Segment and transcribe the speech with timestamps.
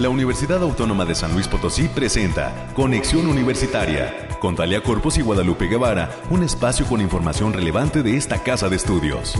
[0.00, 5.66] la Universidad Autónoma de San Luis Potosí presenta Conexión Universitaria con Talia Corpus y Guadalupe
[5.66, 9.34] Guevara, un espacio con información relevante de esta casa de estudios.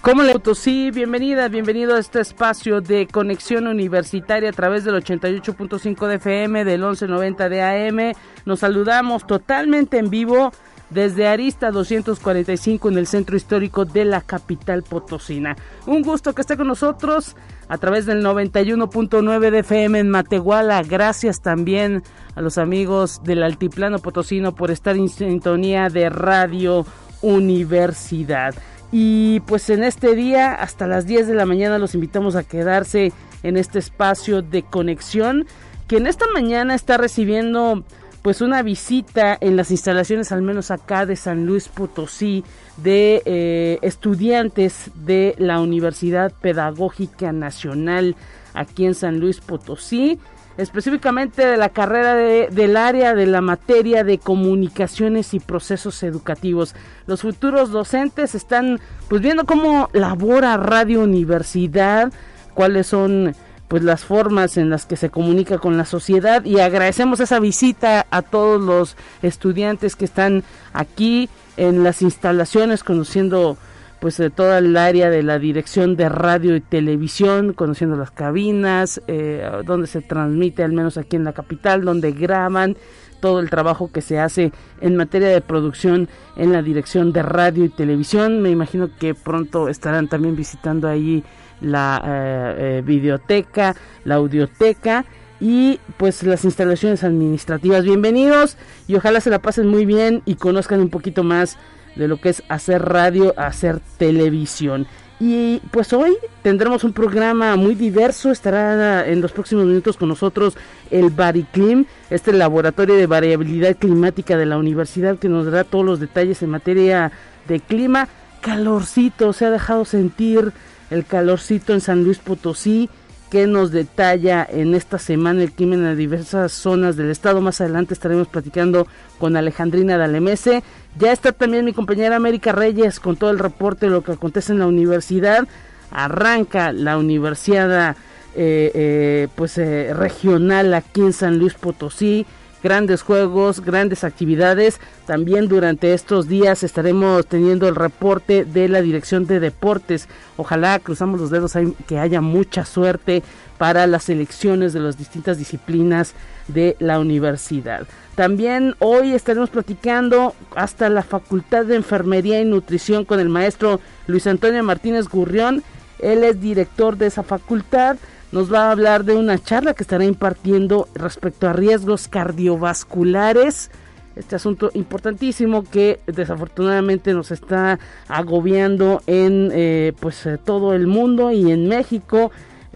[0.00, 0.92] ¿Cómo le Potosí?
[0.92, 6.82] Bienvenida, bienvenido a este espacio de conexión universitaria a través del 88.5 de FM, del
[6.82, 8.12] 1190 de AM.
[8.44, 10.52] Nos saludamos totalmente en vivo
[10.92, 15.56] desde Arista 245 en el centro histórico de la capital potosina.
[15.86, 17.36] Un gusto que esté con nosotros
[17.68, 20.82] a través del 91.9 de FM en Matehuala.
[20.82, 22.02] Gracias también
[22.34, 26.84] a los amigos del Altiplano Potosino por estar en sintonía de Radio
[27.22, 28.54] Universidad.
[28.90, 33.12] Y pues en este día, hasta las 10 de la mañana, los invitamos a quedarse
[33.42, 35.46] en este espacio de conexión
[35.88, 37.84] que en esta mañana está recibiendo
[38.22, 42.44] pues una visita en las instalaciones, al menos acá de San Luis Potosí,
[42.76, 48.16] de eh, estudiantes de la Universidad Pedagógica Nacional
[48.54, 50.18] aquí en San Luis Potosí
[50.56, 56.74] específicamente de la carrera del área de la materia de comunicaciones y procesos educativos.
[57.06, 62.12] Los futuros docentes están pues viendo cómo labora Radio Universidad,
[62.54, 63.34] cuáles son
[63.72, 66.44] pues las formas en las que se comunica con la sociedad.
[66.44, 73.56] Y agradecemos esa visita a todos los estudiantes que están aquí en las instalaciones conociendo
[73.98, 79.00] pues de toda el área de la dirección de radio y televisión, conociendo las cabinas,
[79.06, 82.76] eh, donde se transmite, al menos aquí en la capital, donde graban
[83.22, 87.64] todo el trabajo que se hace en materia de producción en la dirección de radio
[87.64, 88.42] y televisión.
[88.42, 91.24] Me imagino que pronto estarán también visitando ahí
[91.60, 95.06] la eh, eh, videoteca, la audioteca
[95.40, 97.84] y pues las instalaciones administrativas.
[97.84, 101.56] Bienvenidos y ojalá se la pasen muy bien y conozcan un poquito más
[101.94, 104.88] de lo que es hacer radio, hacer televisión.
[105.24, 110.56] Y pues hoy tendremos un programa muy diverso, estará en los próximos minutos con nosotros
[110.90, 116.00] el Bariclim, este laboratorio de variabilidad climática de la universidad que nos dará todos los
[116.00, 117.12] detalles en materia
[117.46, 118.08] de clima.
[118.40, 120.52] Calorcito, se ha dejado sentir
[120.90, 122.90] el calorcito en San Luis Potosí,
[123.32, 127.40] que nos detalla en esta semana el clima en diversas zonas del estado.
[127.40, 128.86] Más adelante estaremos platicando
[129.18, 130.62] con Alejandrina Dalemese.
[130.98, 134.52] Ya está también mi compañera América Reyes con todo el reporte de lo que acontece
[134.52, 135.48] en la universidad.
[135.90, 137.96] Arranca la universidad
[138.34, 142.26] eh, eh, pues eh, regional aquí en San Luis Potosí
[142.62, 144.80] grandes juegos, grandes actividades.
[145.06, 150.08] También durante estos días estaremos teniendo el reporte de la Dirección de Deportes.
[150.36, 151.52] Ojalá cruzamos los dedos
[151.86, 153.22] que haya mucha suerte
[153.58, 156.14] para las elecciones de las distintas disciplinas
[156.48, 157.86] de la universidad.
[158.14, 164.26] También hoy estaremos platicando hasta la Facultad de Enfermería y Nutrición con el maestro Luis
[164.26, 165.62] Antonio Martínez Gurrión.
[165.98, 167.96] Él es director de esa facultad
[168.32, 173.70] nos va a hablar de una charla que estará impartiendo respecto a riesgos cardiovasculares.
[174.16, 177.78] Este asunto importantísimo que desafortunadamente nos está
[178.08, 182.30] agobiando en eh, pues eh, todo el mundo y en México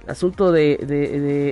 [0.06, 0.75] el asunto de,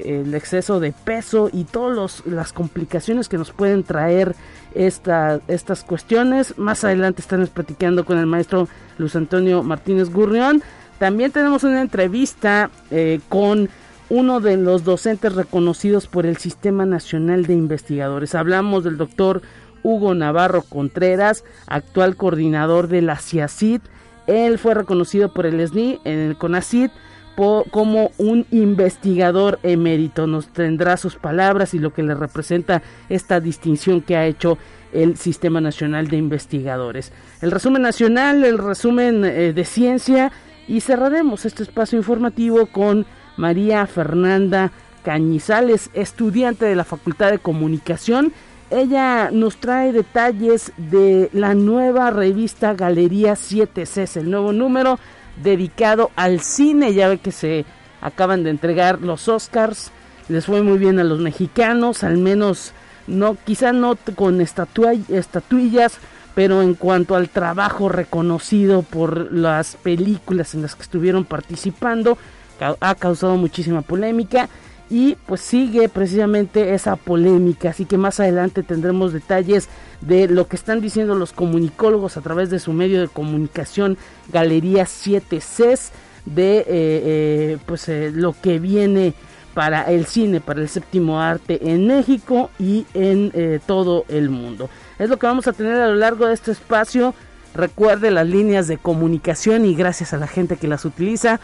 [0.04, 4.36] el exceso de peso y todas las complicaciones que nos pueden traer
[4.74, 6.56] estas cuestiones.
[6.56, 10.62] Más adelante estaremos platicando con el maestro Luis Antonio Martínez Gurrión.
[10.98, 13.68] También tenemos una entrevista eh, con
[14.08, 18.34] uno de los docentes reconocidos por el Sistema Nacional de Investigadores.
[18.34, 19.42] Hablamos del doctor
[19.82, 23.80] Hugo Navarro Contreras, actual coordinador de la CIACID.
[24.26, 26.90] Él fue reconocido por el SNI en el CONACID
[27.70, 30.26] como un investigador emérito.
[30.26, 34.56] Nos tendrá sus palabras y lo que le representa esta distinción que ha hecho
[34.92, 37.12] el Sistema Nacional de Investigadores.
[37.42, 40.30] El resumen nacional, el resumen eh, de ciencia
[40.68, 43.04] y cerraremos este espacio informativo con
[43.36, 44.70] María Fernanda
[45.02, 48.32] Cañizales, estudiante de la Facultad de Comunicación.
[48.70, 54.98] Ella nos trae detalles de la nueva revista Galería 7C, el nuevo número
[55.42, 56.94] dedicado al cine.
[56.94, 57.66] Ya ve que se
[58.00, 59.90] acaban de entregar los Oscars.
[60.28, 62.72] Les fue muy bien a los mexicanos, al menos
[63.06, 65.98] no, quizá no con estatuillas,
[66.34, 72.16] pero en cuanto al trabajo reconocido por las películas en las que estuvieron participando,
[72.80, 74.48] ha causado muchísima polémica
[74.90, 79.68] y pues sigue precisamente esa polémica, así que más adelante tendremos detalles
[80.02, 83.96] de lo que están diciendo los comunicólogos a través de su medio de comunicación
[84.30, 85.92] Galería 7 Cs
[86.26, 89.14] de eh, eh, pues eh, lo que viene
[89.54, 94.68] para el cine, para el séptimo arte en México y en todo el mundo.
[94.98, 97.14] Es lo que vamos a tener a lo largo de este espacio
[97.54, 101.38] Recuerde las líneas de comunicación y gracias a la gente que las utiliza.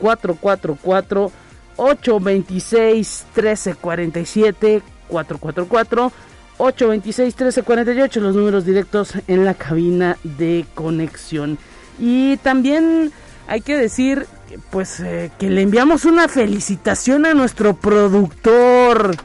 [0.00, 1.30] 444
[1.76, 6.12] 826 1347 444
[6.58, 11.58] 826 1348 los números directos en la cabina de conexión.
[11.98, 13.12] Y también
[13.46, 14.26] hay que decir
[14.70, 19.16] pues eh, que le enviamos una felicitación a nuestro productor.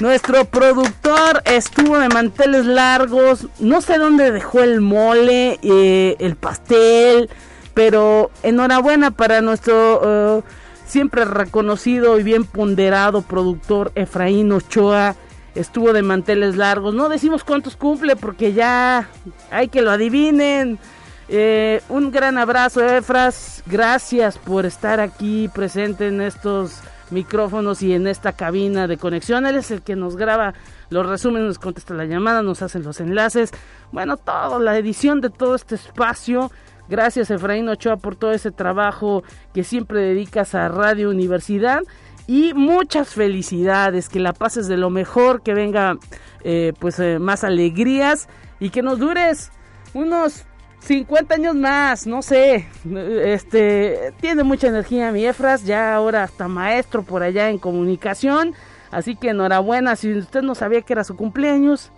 [0.00, 7.28] Nuestro productor estuvo de manteles largos, no sé dónde dejó el mole, eh, el pastel,
[7.74, 10.42] pero enhorabuena para nuestro eh,
[10.86, 15.14] siempre reconocido y bien ponderado productor Efraín Ochoa.
[15.54, 16.94] Estuvo de manteles largos.
[16.94, 19.08] No decimos cuántos cumple porque ya
[19.50, 20.78] hay que lo adivinen.
[21.28, 23.62] Eh, un gran abrazo, Efras.
[23.66, 26.80] Gracias por estar aquí presente en estos
[27.10, 29.46] micrófonos y en esta cabina de conexión.
[29.46, 30.54] Él es el que nos graba
[30.90, 33.50] los resúmenes, nos contesta la llamada, nos hacen los enlaces.
[33.92, 36.50] Bueno, todo, la edición de todo este espacio.
[36.90, 39.22] Gracias, Efraín Ochoa, por todo ese trabajo
[39.54, 41.82] que siempre dedicas a Radio Universidad.
[42.26, 45.98] Y muchas felicidades, que la pases de lo mejor, que venga
[46.42, 48.28] eh, pues eh, más alegrías
[48.58, 49.52] y que nos dures
[49.94, 50.44] unos
[50.80, 52.66] 50 años más, no sé.
[53.24, 58.54] Este tiene mucha energía mi Efras, ya ahora hasta maestro por allá en comunicación.
[58.90, 61.92] Así que enhorabuena, si usted no sabía que era su cumpleaños,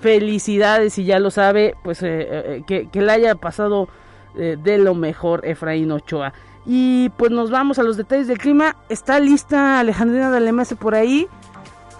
[0.00, 3.88] felicidades y ya lo sabe, pues eh, que, que, le haya pasado
[4.36, 6.32] eh, de lo mejor Efraín Ochoa.
[6.66, 8.76] Y pues nos vamos a los detalles del clima.
[8.88, 11.26] Está lista Alejandrina del MS por ahí.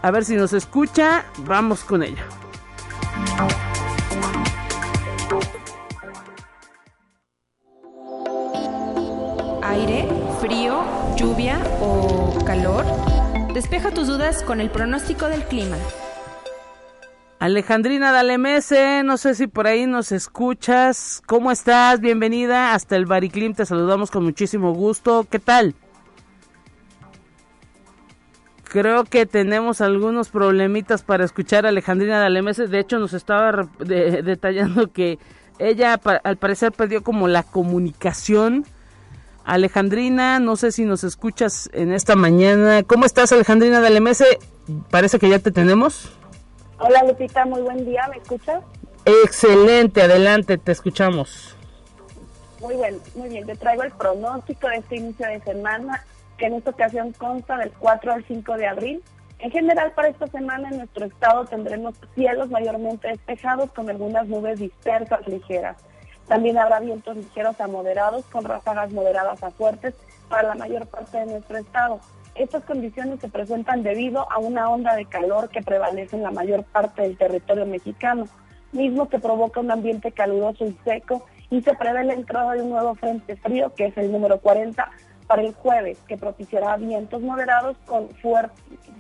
[0.03, 1.25] A ver si nos escucha.
[1.47, 2.25] Vamos con ella.
[9.71, 10.09] aire,
[10.41, 10.83] frío,
[11.17, 12.85] lluvia o calor?
[13.55, 15.77] Despeja tus dudas con el pronóstico del clima.
[17.41, 21.23] Alejandrina Dalemese, no sé si por ahí nos escuchas.
[21.25, 21.99] ¿Cómo estás?
[21.99, 23.55] Bienvenida hasta el Bariclim.
[23.55, 25.27] Te saludamos con muchísimo gusto.
[25.31, 25.75] ¿Qué tal?
[28.65, 32.67] Creo que tenemos algunos problemitas para escuchar a Alejandrina Dalemese.
[32.67, 35.19] De hecho, nos estaba detallando que
[35.59, 38.67] ella al parecer perdió como la comunicación
[39.47, 42.83] Alejandrina, no sé si nos escuchas en esta mañana.
[42.83, 44.25] ¿Cómo estás, Alejandrina del MS?
[44.91, 46.20] Parece que ya te tenemos.
[46.83, 48.65] Hola, Lupita, muy buen día, ¿me escuchas?
[49.05, 51.55] Excelente, adelante, te escuchamos.
[52.59, 53.47] Muy bien, muy bien.
[53.47, 56.07] Te traigo el pronóstico de este inicio de semana,
[56.39, 59.03] que en esta ocasión consta del 4 al 5 de abril.
[59.41, 64.59] En general, para esta semana en nuestro estado tendremos cielos mayormente despejados con algunas nubes
[64.59, 65.77] dispersas ligeras.
[66.29, 69.95] También habrá vientos ligeros a moderados con ráfagas moderadas a fuertes
[70.31, 72.01] para la mayor parte de nuestro estado.
[72.41, 76.65] Estas condiciones se presentan debido a una onda de calor que prevalece en la mayor
[76.65, 78.25] parte del territorio mexicano,
[78.73, 82.71] mismo que provoca un ambiente caluroso y seco y se prevé la entrada de un
[82.71, 84.91] nuevo frente frío, que es el número 40,
[85.27, 88.09] para el jueves, que propiciará vientos moderados con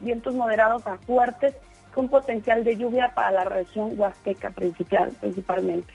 [0.02, 1.54] vientos moderados a fuertes
[1.94, 5.94] con potencial de lluvia para la región huasteca principal, principalmente.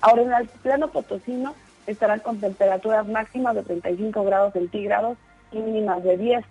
[0.00, 1.56] Ahora en el altiplano potosino
[1.88, 5.18] estarán con temperaturas máximas de 35 grados centígrados
[5.50, 6.44] y mínimas de 10.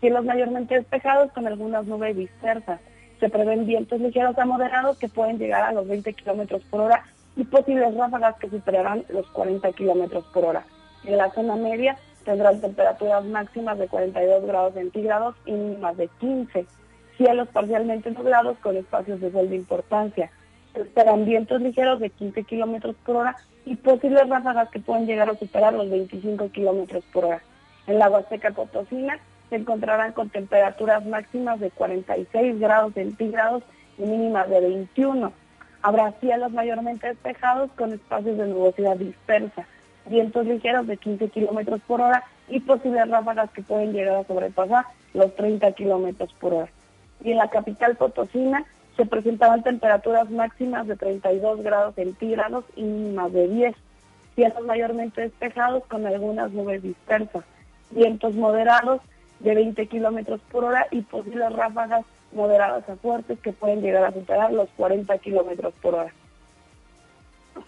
[0.00, 2.80] Cielos mayormente despejados con algunas nubes dispersas.
[3.20, 7.04] Se prevén vientos ligeros a moderados que pueden llegar a los 20 kilómetros por hora
[7.36, 10.64] y posibles ráfagas que superarán los 40 kilómetros por hora.
[11.04, 16.66] En la zona media tendrán temperaturas máximas de 42 grados centígrados y mínimas de 15.
[17.16, 20.30] Cielos parcialmente nublados con espacios de sol de importancia
[20.74, 25.36] esperan vientos ligeros de 15 kilómetros por hora y posibles ráfagas que pueden llegar a
[25.36, 27.42] superar los 25 kilómetros por hora.
[27.86, 29.18] En la Huasteca Potosina
[29.50, 33.64] se encontrarán con temperaturas máximas de 46 grados centígrados
[33.98, 35.32] y mínimas de 21.
[35.82, 39.66] Habrá cielos mayormente despejados con espacios de nubosidad dispersa,
[40.06, 44.84] vientos ligeros de 15 kilómetros por hora y posibles ráfagas que pueden llegar a sobrepasar
[45.14, 46.70] los 30 kilómetros por hora.
[47.22, 48.64] Y en la capital Potosina
[48.96, 53.74] se presentaban temperaturas máximas de 32 grados centígrados y mínimas de 10,
[54.36, 57.44] cielos mayormente despejados con algunas nubes dispersas,
[57.90, 59.00] vientos moderados
[59.40, 64.12] de 20 kilómetros por hora y posibles ráfagas moderadas a fuertes que pueden llegar a
[64.12, 66.14] superar los 40 kilómetros por hora.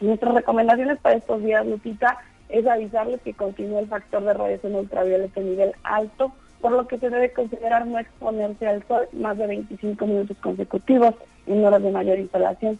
[0.00, 5.40] Nuestras recomendaciones para estos días, Lupita, es avisarles que continúa el factor de radiación ultravioleta
[5.40, 9.48] a nivel alto por lo que se debe considerar no exponerse al sol más de
[9.48, 11.14] 25 minutos consecutivos
[11.46, 12.78] en horas de mayor insolación.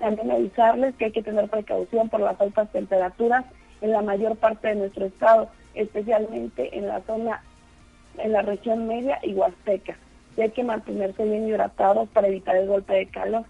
[0.00, 3.44] También avisarles que hay que tener precaución por las altas temperaturas
[3.80, 7.44] en la mayor parte de nuestro estado, especialmente en la zona,
[8.22, 9.96] en la región media y huasteca.
[10.36, 13.44] Y hay que mantenerse bien hidratados para evitar el golpe de calor.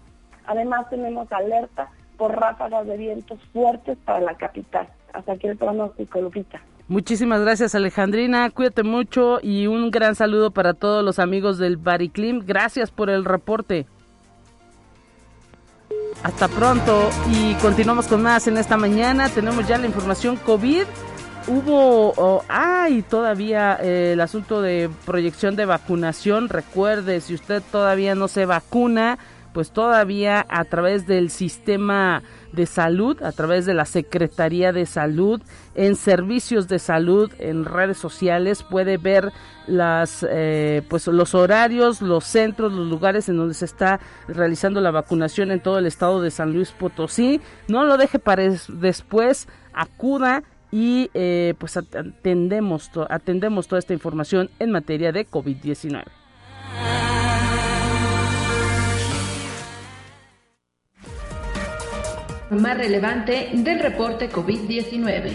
[0.45, 4.87] Además tenemos alerta por ráfagas de vientos fuertes para la capital.
[5.13, 6.61] Hasta aquí el pronóstico, Lupita.
[6.87, 12.39] Muchísimas gracias Alejandrina, cuídate mucho y un gran saludo para todos los amigos del Bariclim.
[12.45, 13.85] Gracias por el reporte.
[16.21, 19.29] Hasta pronto y continuamos con más en esta mañana.
[19.29, 20.83] Tenemos ya la información COVID.
[21.47, 22.43] Hubo, oh,
[23.09, 26.49] todavía eh, el asunto de proyección de vacunación.
[26.49, 29.17] Recuerde, si usted todavía no se vacuna,
[29.53, 32.21] pues todavía a través del sistema
[32.53, 35.41] de salud, a través de la Secretaría de Salud,
[35.73, 39.31] en servicios de salud, en redes sociales, puede ver
[39.67, 44.91] las, eh, pues los horarios, los centros, los lugares en donde se está realizando la
[44.91, 47.41] vacunación en todo el estado de San Luis Potosí.
[47.67, 54.71] No lo deje para después, acuda y eh, pues atendemos, atendemos toda esta información en
[54.71, 56.03] materia de COVID-19.
[62.51, 65.31] más relevante del reporte COVID-19.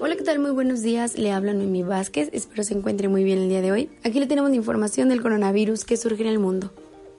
[0.00, 0.38] Hola, ¿qué tal?
[0.38, 1.18] Muy buenos días.
[1.18, 2.30] Le habla Noemi Vázquez.
[2.32, 3.90] Espero se encuentre muy bien el día de hoy.
[4.04, 6.72] Aquí le tenemos información del coronavirus que surge en el mundo.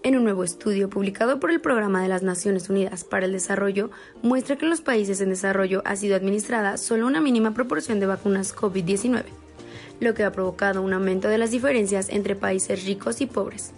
[0.03, 3.91] En un nuevo estudio publicado por el Programa de las Naciones Unidas para el Desarrollo,
[4.23, 8.07] muestra que en los países en desarrollo ha sido administrada solo una mínima proporción de
[8.07, 9.25] vacunas COVID-19,
[9.99, 13.73] lo que ha provocado un aumento de las diferencias entre países ricos y pobres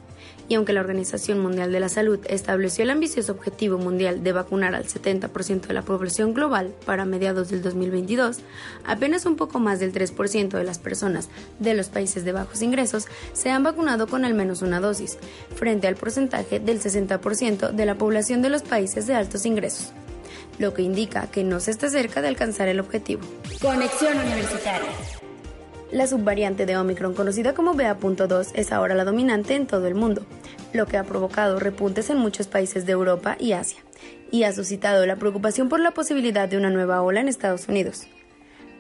[0.48, 4.76] y aunque la Organización Mundial de la Salud estableció el ambicioso objetivo mundial de vacunar
[4.76, 8.40] al 70% de la población global para mediados del 2022,
[8.86, 13.08] apenas un poco más del 3% de las personas de los países de bajos ingresos
[13.34, 15.18] se han vacunado con al menos una dosis,
[15.56, 19.94] frente al porcentaje del 60% de la población de los países de altos ingresos
[20.60, 23.22] lo que indica que no se está cerca de alcanzar el objetivo.
[23.60, 24.90] Conexión Universitaria.
[25.94, 30.26] La subvariante de Omicron, conocida como BA.2, es ahora la dominante en todo el mundo,
[30.74, 33.78] lo que ha provocado repuntes en muchos países de Europa y Asia,
[34.32, 38.08] y ha suscitado la preocupación por la posibilidad de una nueva ola en Estados Unidos.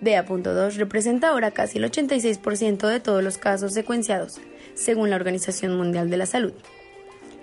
[0.01, 4.41] BA.2 representa ahora casi el 86% de todos los casos secuenciados,
[4.73, 6.53] según la Organización Mundial de la Salud.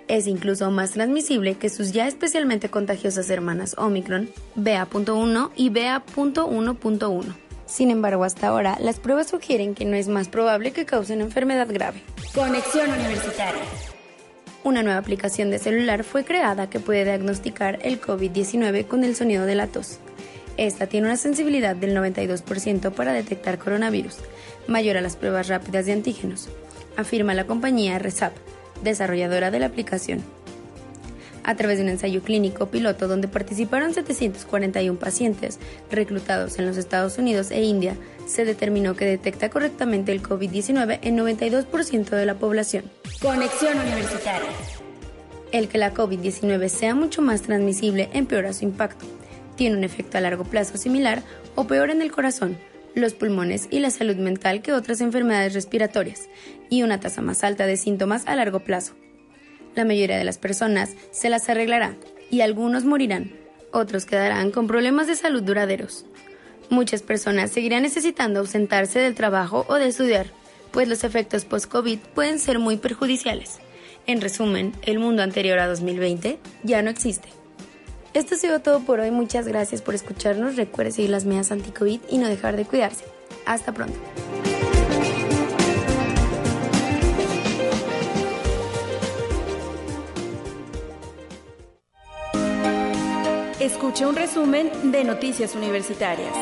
[0.09, 7.50] Es incluso más transmisible que sus ya especialmente contagiosas hermanas Omicron, BA.1 y BA.1.1.
[7.71, 11.23] Sin embargo, hasta ahora, las pruebas sugieren que no es más probable que cause una
[11.23, 12.01] enfermedad grave.
[12.35, 13.61] Conexión Universitaria.
[14.65, 19.45] Una nueva aplicación de celular fue creada que puede diagnosticar el COVID-19 con el sonido
[19.45, 19.99] de la tos.
[20.57, 24.17] Esta tiene una sensibilidad del 92% para detectar coronavirus,
[24.67, 26.49] mayor a las pruebas rápidas de antígenos,
[26.97, 28.33] afirma la compañía RESAP,
[28.83, 30.21] desarrolladora de la aplicación
[31.43, 37.17] a través de un ensayo clínico piloto donde participaron 741 pacientes reclutados en los Estados
[37.17, 37.95] Unidos e India,
[38.27, 42.85] se determinó que detecta correctamente el COVID-19 en 92% de la población.
[43.21, 44.49] Conexión Universitaria.
[45.51, 49.05] El que la COVID-19 sea mucho más transmisible empeora su impacto.
[49.55, 51.23] Tiene un efecto a largo plazo similar
[51.55, 52.57] o peor en el corazón,
[52.95, 56.29] los pulmones y la salud mental que otras enfermedades respiratorias,
[56.69, 58.93] y una tasa más alta de síntomas a largo plazo.
[59.75, 61.95] La mayoría de las personas se las arreglará
[62.29, 63.31] y algunos morirán,
[63.71, 66.05] otros quedarán con problemas de salud duraderos.
[66.69, 70.27] Muchas personas seguirán necesitando ausentarse del trabajo o de estudiar,
[70.71, 73.59] pues los efectos post-COVID pueden ser muy perjudiciales.
[74.07, 77.29] En resumen, el mundo anterior a 2020 ya no existe.
[78.13, 82.01] Esto ha sido todo por hoy, muchas gracias por escucharnos, recuerde seguir las medidas anti-COVID
[82.09, 83.05] y no dejar de cuidarse.
[83.45, 83.97] Hasta pronto.
[93.61, 96.33] Escuche un resumen de Noticias Universitarias.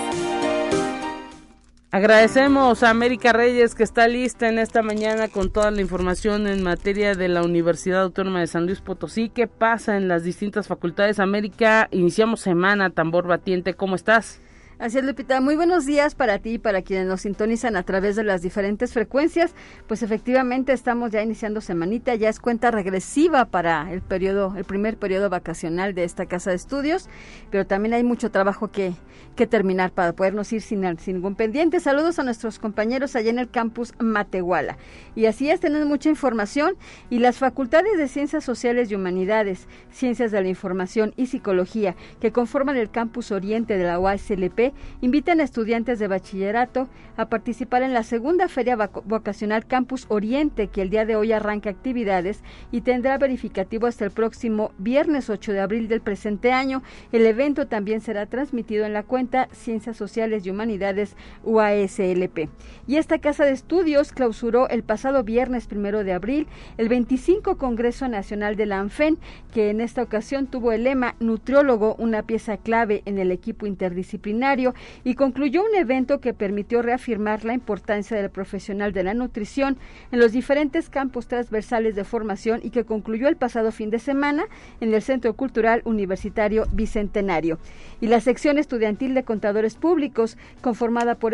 [1.91, 6.63] Agradecemos a América Reyes que está lista en esta mañana con toda la información en
[6.63, 9.27] materia de la Universidad Autónoma de San Luis Potosí.
[9.27, 11.19] ¿Qué pasa en las distintas facultades?
[11.19, 14.39] América, iniciamos semana, tambor batiente, ¿cómo estás?
[14.79, 15.41] Así es, Lupita.
[15.41, 18.93] Muy buenos días para ti y para quienes nos sintonizan a través de las diferentes
[18.93, 19.53] frecuencias.
[19.87, 24.95] Pues efectivamente estamos ya iniciando semanita, ya es cuenta regresiva para el periodo, el primer
[24.95, 27.09] periodo vacacional de esta casa de estudios,
[27.51, 28.93] pero también hay mucho trabajo que,
[29.35, 31.81] que terminar para podernos ir sin, sin ningún pendiente.
[31.81, 34.77] Saludos a nuestros compañeros allá en el campus Matehuala.
[35.13, 36.77] Y así es, tenemos mucha información
[37.09, 42.31] y las facultades de Ciencias Sociales y Humanidades, Ciencias de la Información y Psicología que
[42.31, 44.68] conforman el campus Oriente de la UASLP
[45.01, 50.81] Invitan a estudiantes de bachillerato a participar en la segunda Feria Vocacional Campus Oriente, que
[50.81, 55.59] el día de hoy arranca actividades y tendrá verificativo hasta el próximo viernes 8 de
[55.59, 56.81] abril del presente año.
[57.11, 62.49] El evento también será transmitido en la cuenta Ciencias Sociales y Humanidades UASLP.
[62.87, 66.47] Y esta casa de estudios clausuró el pasado viernes primero de abril
[66.77, 69.17] el 25 Congreso Nacional de la ANFEN,
[69.53, 74.58] que en esta ocasión tuvo el lema Nutriólogo, una pieza clave en el equipo interdisciplinario,
[75.03, 79.77] y concluyó un evento que permitió reafirmar la importancia del profesional de la nutrición
[80.11, 84.45] en los diferentes campos transversales de formación y que concluyó el pasado fin de semana
[84.81, 87.59] en el Centro Cultural Universitario Bicentenario.
[88.01, 91.33] Y la sección estudiantil de contadores públicos, conformada por,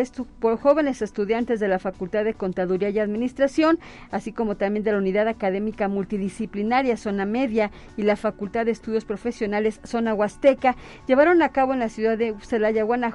[0.57, 3.79] jóvenes estudiantes de la Facultad de Contaduría y Administración,
[4.11, 9.05] así como también de la Unidad Académica Multidisciplinaria Zona Media y la Facultad de Estudios
[9.05, 10.75] Profesionales Zona Huasteca,
[11.07, 13.14] llevaron a cabo en la ciudad de Celaya, Guanajuato,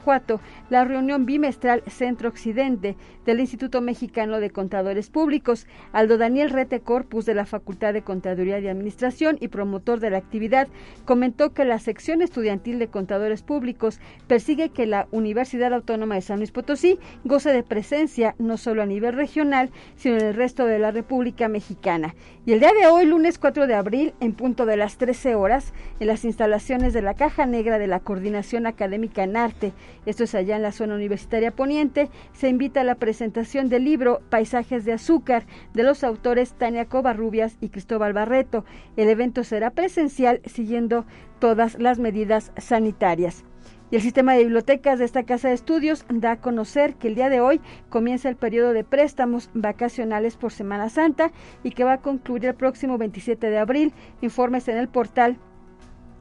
[0.71, 5.66] la reunión bimestral Centro-Occidente del Instituto Mexicano de Contadores Públicos.
[5.92, 10.19] Aldo Daniel Rete Corpus de la Facultad de Contaduría y Administración y promotor de la
[10.19, 10.69] actividad
[11.04, 16.38] comentó que la sección estudiantil de contadores públicos persigue que la Universidad Autónoma de San
[16.38, 20.78] Luis Potosí goce de presencia no solo a nivel regional, sino en el resto de
[20.78, 22.14] la República Mexicana.
[22.47, 25.73] Y el día de hoy, lunes 4 de abril, en punto de las 13 horas,
[26.00, 29.73] en las instalaciones de la Caja Negra de la Coordinación Académica en Arte,
[30.07, 34.21] esto es allá en la zona universitaria poniente, se invita a la presentación del libro
[34.31, 38.65] Paisajes de Azúcar de los autores Tania Covarrubias y Cristóbal Barreto.
[38.97, 41.05] El evento será presencial siguiendo
[41.39, 43.45] todas las medidas sanitarias.
[43.91, 47.17] Y el sistema de bibliotecas de esta casa de estudios da a conocer que el
[47.17, 51.33] día de hoy comienza el periodo de préstamos vacacionales por Semana Santa
[51.65, 53.93] y que va a concluir el próximo 27 de abril.
[54.21, 55.39] Informes en el portal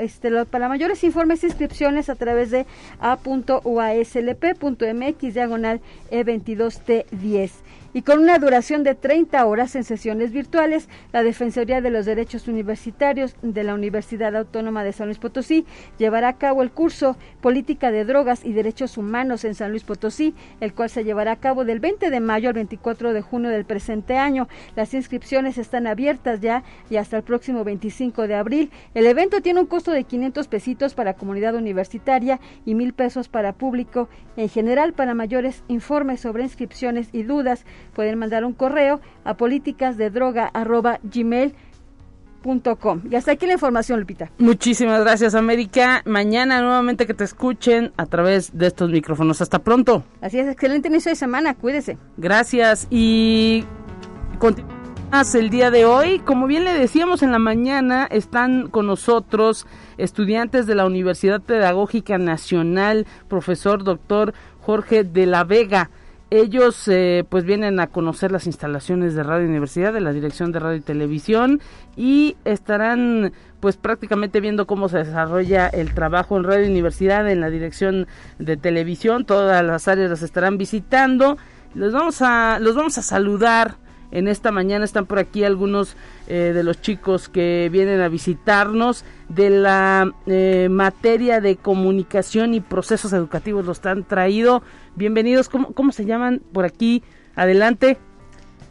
[0.00, 2.64] Este, para mayores informes e inscripciones a través de
[2.98, 3.34] a.uaslp.mx
[5.34, 7.50] diagonal E22T10
[7.94, 12.48] y con una duración de 30 horas en sesiones virtuales, la Defensoría de los Derechos
[12.48, 15.66] Universitarios de la Universidad Autónoma de San Luis Potosí
[15.98, 20.34] llevará a cabo el curso Política de Drogas y Derechos Humanos en San Luis Potosí,
[20.60, 23.64] el cual se llevará a cabo del 20 de mayo al 24 de junio del
[23.64, 24.48] presente año.
[24.74, 28.70] Las inscripciones están abiertas ya y hasta el próximo 25 de abril.
[28.94, 33.52] El evento tiene un costo de 500 pesitos para comunidad universitaria y mil pesos para
[33.52, 34.08] público.
[34.36, 37.64] En general, para mayores informes sobre inscripciones y dudas,
[37.94, 41.72] pueden mandar un correo a políticasdedroga.gmail.com.
[43.10, 44.30] Y hasta aquí la información, Lupita.
[44.38, 46.02] Muchísimas gracias, América.
[46.04, 49.40] Mañana nuevamente que te escuchen a través de estos micrófonos.
[49.40, 50.04] Hasta pronto.
[50.20, 51.54] Así es, excelente inicio de semana.
[51.54, 51.98] Cuídese.
[52.16, 53.64] Gracias y
[54.38, 54.82] continuamos
[55.34, 56.20] el día de hoy.
[56.20, 59.66] Como bien le decíamos en la mañana, están con nosotros
[59.98, 65.90] estudiantes de la Universidad Pedagógica Nacional, profesor doctor Jorge de la Vega.
[66.34, 70.60] Ellos eh, pues vienen a conocer las instalaciones de Radio Universidad, de la Dirección de
[70.60, 71.60] Radio y Televisión
[71.94, 77.50] y estarán pues prácticamente viendo cómo se desarrolla el trabajo en Radio Universidad, en la
[77.50, 78.06] Dirección
[78.38, 81.36] de Televisión, todas las áreas las estarán visitando.
[81.74, 83.76] Los vamos a, los vamos a saludar
[84.12, 85.96] en esta mañana están por aquí algunos
[86.28, 92.60] eh, de los chicos que vienen a visitarnos de la eh, materia de comunicación y
[92.60, 93.64] procesos educativos.
[93.64, 94.62] Los han traído.
[94.94, 95.48] Bienvenidos.
[95.48, 97.02] ¿Cómo, cómo se llaman por aquí?
[97.34, 97.98] Adelante.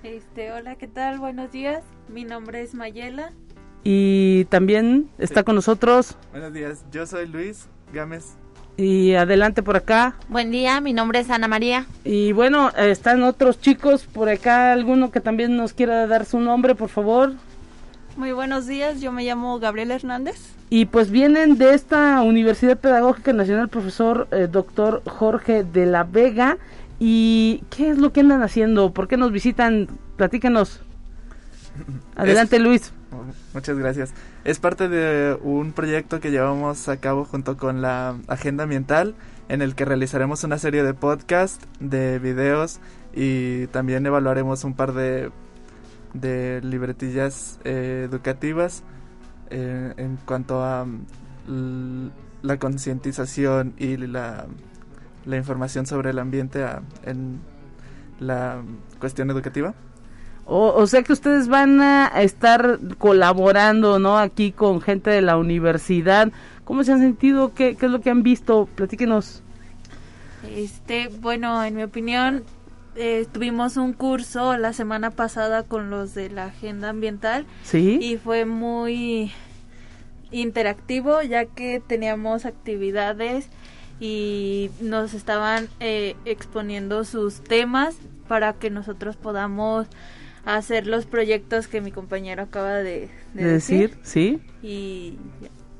[0.04, 1.20] Este, hola, ¿qué tal?
[1.20, 1.84] Buenos días.
[2.10, 3.34] Mi nombre es Mayela.
[3.84, 6.18] Y también está con nosotros.
[6.32, 6.86] Buenos días.
[6.92, 8.36] Yo soy Luis Gámez
[8.78, 10.16] y adelante por acá.
[10.28, 11.86] Buen día, mi nombre es Ana María.
[12.04, 16.76] Y bueno, están otros chicos por acá, alguno que también nos quiera dar su nombre,
[16.76, 17.34] por favor.
[18.18, 20.36] Muy buenos días, yo me llamo Gabriel Hernández.
[20.70, 26.58] Y pues vienen de esta Universidad Pedagógica Nacional, profesor eh, doctor Jorge de la Vega.
[27.00, 28.94] ¿Y qué es lo que andan haciendo?
[28.94, 29.88] ¿Por qué nos visitan?
[30.18, 30.82] Platícanos.
[32.16, 32.94] Adelante, Luis.
[33.54, 34.14] Muchas gracias.
[34.44, 39.16] Es parte de un proyecto que llevamos a cabo junto con la Agenda Ambiental,
[39.50, 42.80] en el que realizaremos una serie de podcasts, de videos
[43.14, 45.32] y también evaluaremos un par de,
[46.14, 48.84] de libretillas eh, educativas
[49.50, 52.08] eh, en cuanto a mm,
[52.42, 54.46] la concientización y la,
[55.26, 56.66] la, información sobre el ambiente
[57.04, 57.40] en
[58.20, 58.62] la
[59.00, 59.74] cuestión educativa.
[60.46, 64.18] O, sea que ustedes van a estar colaborando, ¿no?
[64.18, 66.32] Aquí con gente de la universidad.
[66.66, 67.54] ¿Cómo se han sentido?
[67.54, 68.68] ¿Qué, qué es lo que han visto?
[68.76, 69.44] Platíquenos.
[70.50, 72.44] Este, bueno, en mi opinión,
[72.96, 77.46] eh, tuvimos un curso la semana pasada con los de la agenda ambiental.
[77.64, 78.00] Sí.
[78.02, 79.32] Y fue muy
[80.32, 83.50] interactivo ya que teníamos actividades
[84.00, 87.96] y nos estaban eh, exponiendo sus temas
[88.28, 89.88] para que nosotros podamos
[90.46, 94.40] hacer los proyectos que mi compañero acaba de, decir, sí.
[94.64, 95.18] Y,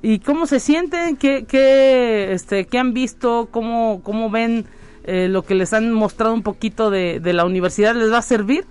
[0.04, 1.16] ¿Y cómo se sienten?
[1.18, 3.50] ¿Qué, qué, este, qué han visto?
[3.52, 4.66] ¿Cómo, cómo ven
[5.04, 7.96] eh, lo que les han mostrado un poquito de, de la universidad?
[7.96, 8.66] ¿Les va a servir?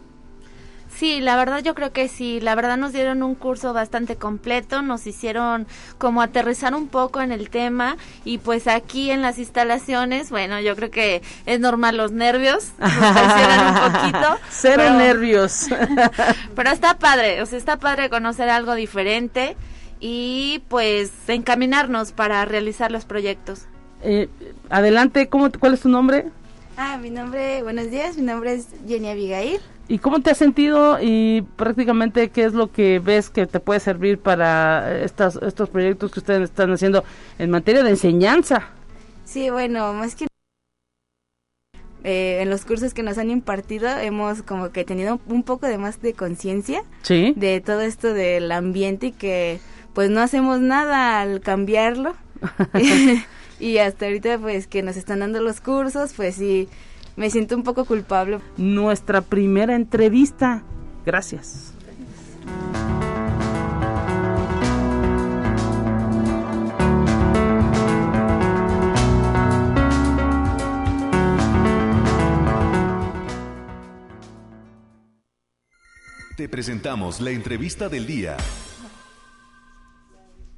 [1.01, 2.41] Sí, la verdad yo creo que sí.
[2.41, 5.67] La verdad nos dieron un curso bastante completo, nos hicieron
[5.97, 10.77] como aterrizar un poco en el tema y pues aquí en las instalaciones, bueno, yo
[10.77, 14.39] creo que es normal los nervios, nos un poquito.
[14.51, 15.69] Cero nervios.
[16.55, 19.57] pero está padre, o sea, está padre conocer algo diferente
[20.01, 23.70] y pues encaminarnos para realizar los proyectos.
[24.03, 24.29] Eh,
[24.69, 26.27] adelante, ¿cómo, ¿cuál es tu nombre?
[26.77, 29.61] Ah, mi nombre, buenos días, mi nombre es Jenny Abigail.
[29.89, 33.81] ¿Y cómo te has sentido y prácticamente qué es lo que ves que te puede
[33.81, 37.05] servir para estas, estos proyectos que ustedes están haciendo
[37.39, 38.69] en materia de enseñanza?
[39.25, 40.27] Sí, bueno, más que
[42.03, 45.77] eh, en los cursos que nos han impartido hemos como que tenido un poco de
[45.77, 47.35] más de conciencia ¿Sí?
[47.37, 49.61] de todo esto del ambiente y que
[49.93, 52.15] pues no hacemos nada al cambiarlo.
[53.61, 56.69] y hasta ahorita pues que nos están dando los cursos, pues sí
[57.17, 58.41] me siento un poco culpable.
[58.57, 60.63] Nuestra primera entrevista.
[61.05, 61.75] Gracias.
[76.37, 78.39] Te presentamos la entrevista del día.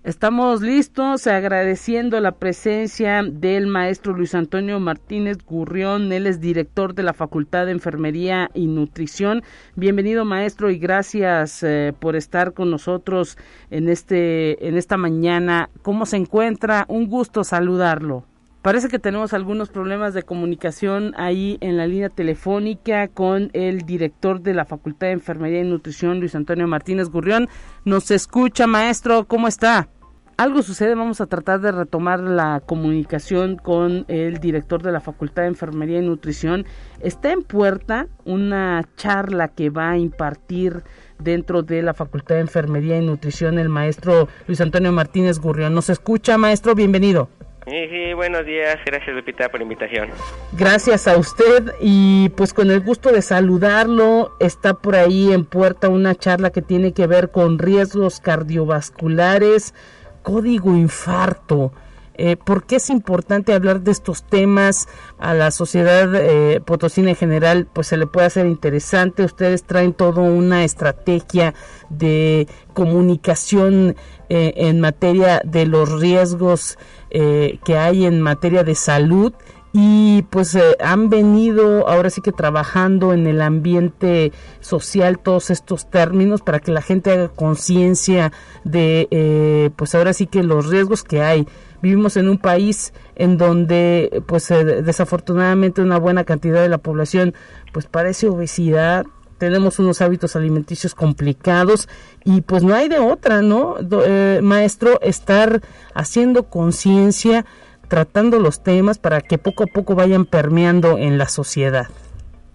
[0.04, 6.12] Estamos listos agradeciendo la presencia del maestro Luis Antonio Martínez Gurrión.
[6.12, 9.44] Él es director de la Facultad de Enfermería y Nutrición.
[9.76, 13.38] Bienvenido maestro y gracias eh, por estar con nosotros
[13.70, 15.70] en este en esta mañana.
[15.82, 16.84] ¿Cómo se encuentra?
[16.88, 18.24] Un gusto saludarlo.
[18.62, 24.40] Parece que tenemos algunos problemas de comunicación ahí en la línea telefónica con el director
[24.40, 27.48] de la Facultad de Enfermería y Nutrición, Luis Antonio Martínez Gurrión.
[27.84, 29.88] Nos escucha, maestro, ¿cómo está?
[30.36, 35.42] Algo sucede, vamos a tratar de retomar la comunicación con el director de la Facultad
[35.42, 36.64] de Enfermería y Nutrición.
[37.00, 40.84] Está en puerta una charla que va a impartir
[41.18, 45.74] dentro de la Facultad de Enfermería y Nutrición el maestro Luis Antonio Martínez Gurrión.
[45.74, 46.76] ¿Nos escucha, maestro?
[46.76, 47.28] Bienvenido.
[47.64, 48.78] Sí, buenos días.
[48.84, 50.08] Gracias, Lupita, por la invitación.
[50.52, 55.88] Gracias a usted y pues con el gusto de saludarlo, está por ahí en puerta
[55.88, 59.74] una charla que tiene que ver con riesgos cardiovasculares,
[60.22, 61.72] código infarto.
[62.14, 64.86] Eh, ¿Por qué es importante hablar de estos temas
[65.18, 67.66] a la sociedad eh, potosina en general?
[67.72, 69.24] Pues se le puede hacer interesante.
[69.24, 71.54] Ustedes traen toda una estrategia
[71.88, 73.96] de comunicación
[74.28, 76.78] eh, en materia de los riesgos
[77.14, 79.34] eh, que hay en materia de salud
[79.74, 85.90] y pues eh, han venido ahora sí que trabajando en el ambiente social todos estos
[85.90, 88.32] términos para que la gente haga conciencia
[88.64, 91.46] de eh, pues ahora sí que los riesgos que hay.
[91.82, 97.34] Vivimos en un país en donde pues desafortunadamente una buena cantidad de la población
[97.72, 99.04] pues padece obesidad
[99.42, 101.88] tenemos unos hábitos alimenticios complicados
[102.24, 103.74] y pues no hay de otra, ¿no?
[104.06, 105.62] Eh, maestro, estar
[105.96, 107.44] haciendo conciencia,
[107.88, 111.86] tratando los temas para que poco a poco vayan permeando en la sociedad.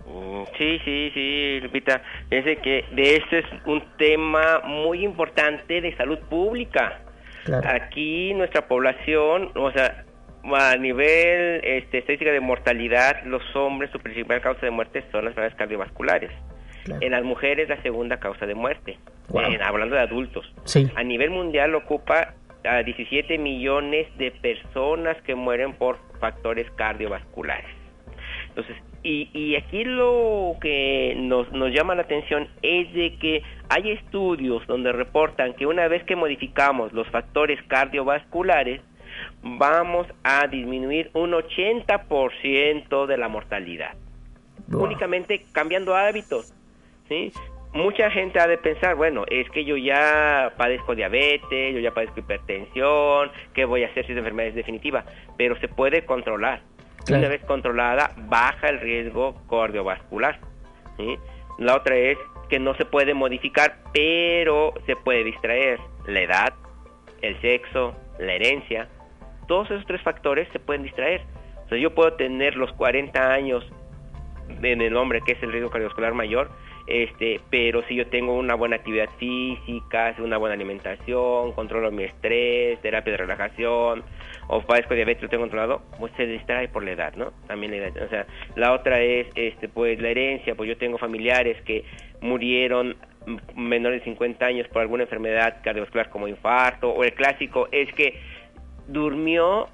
[0.06, 2.02] Mm, sí, sí, sí, Lupita.
[2.30, 7.02] Fíjense que de este es un tema muy importante de salud pública.
[7.66, 10.06] Aquí nuestra población, o sea,
[10.56, 15.32] a nivel este, estadística de mortalidad, los hombres, su principal causa de muerte son las
[15.32, 16.32] enfermedades cardiovasculares.
[17.02, 18.98] En las mujeres la segunda causa de muerte,
[19.62, 20.52] hablando de adultos.
[20.96, 27.70] A nivel mundial ocupa a 17 millones de personas que mueren por factores cardiovasculares.
[28.50, 33.92] Entonces, Y, y aquí lo que nos, nos llama la atención es de que hay
[33.92, 38.82] estudios donde reportan que una vez que modificamos los factores cardiovasculares,
[39.44, 43.94] vamos a disminuir un 80% de la mortalidad.
[44.72, 46.54] Únicamente cambiando hábitos.
[47.08, 47.32] ¿Sí?
[47.74, 52.22] Mucha gente ha de pensar, bueno, es que yo ya padezco diabetes, yo ya padezco
[52.22, 55.04] hipertensión, ¿qué voy a hacer si esa enfermedad es definitiva?
[55.38, 56.62] Pero se puede controlar.
[57.10, 60.40] Una vez controlada, baja el riesgo cardiovascular.
[60.98, 61.18] ¿sí?
[61.58, 62.18] La otra es
[62.50, 65.80] que no se puede modificar, pero se puede distraer.
[66.06, 66.54] La edad,
[67.22, 68.88] el sexo, la herencia,
[69.48, 71.22] todos esos tres factores se pueden distraer.
[71.66, 73.66] O sea, yo puedo tener los 40 años
[74.50, 76.50] en el hombre, que es el riesgo cardiovascular mayor,
[76.88, 82.82] este, pero si yo tengo una buena actividad física, una buena alimentación, controlo mi estrés,
[82.82, 84.04] terapia de relajación,
[84.48, 87.34] o padezco diabetes, lo tengo controlado, pues se distrae por la edad, ¿no?
[87.48, 90.98] También la edad, o sea, la otra es, este, pues la herencia, pues yo tengo
[90.98, 91.84] familiares que
[92.22, 92.96] murieron
[93.56, 98.18] menores de 50 años por alguna enfermedad cardiovascular como infarto, o el clásico es que
[98.88, 99.68] durmió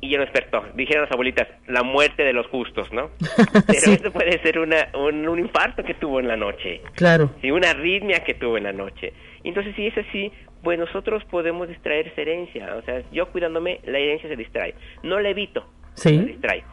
[0.00, 0.64] y ya no despertó.
[0.74, 3.10] Dijeron las abuelitas, la muerte de los justos, ¿no?
[3.66, 6.82] Pero esto puede ser una, un, infarto que tuvo en la noche.
[6.94, 7.30] Claro.
[7.40, 9.12] Sí, una arritmia que tuvo en la noche.
[9.44, 10.32] Entonces, si es así,
[10.62, 12.76] pues nosotros podemos distraer esa herencia.
[12.76, 14.74] O sea, yo cuidándome, la herencia se distrae.
[15.02, 16.16] No la evito, sí.
[16.16, 16.66] la distraigo.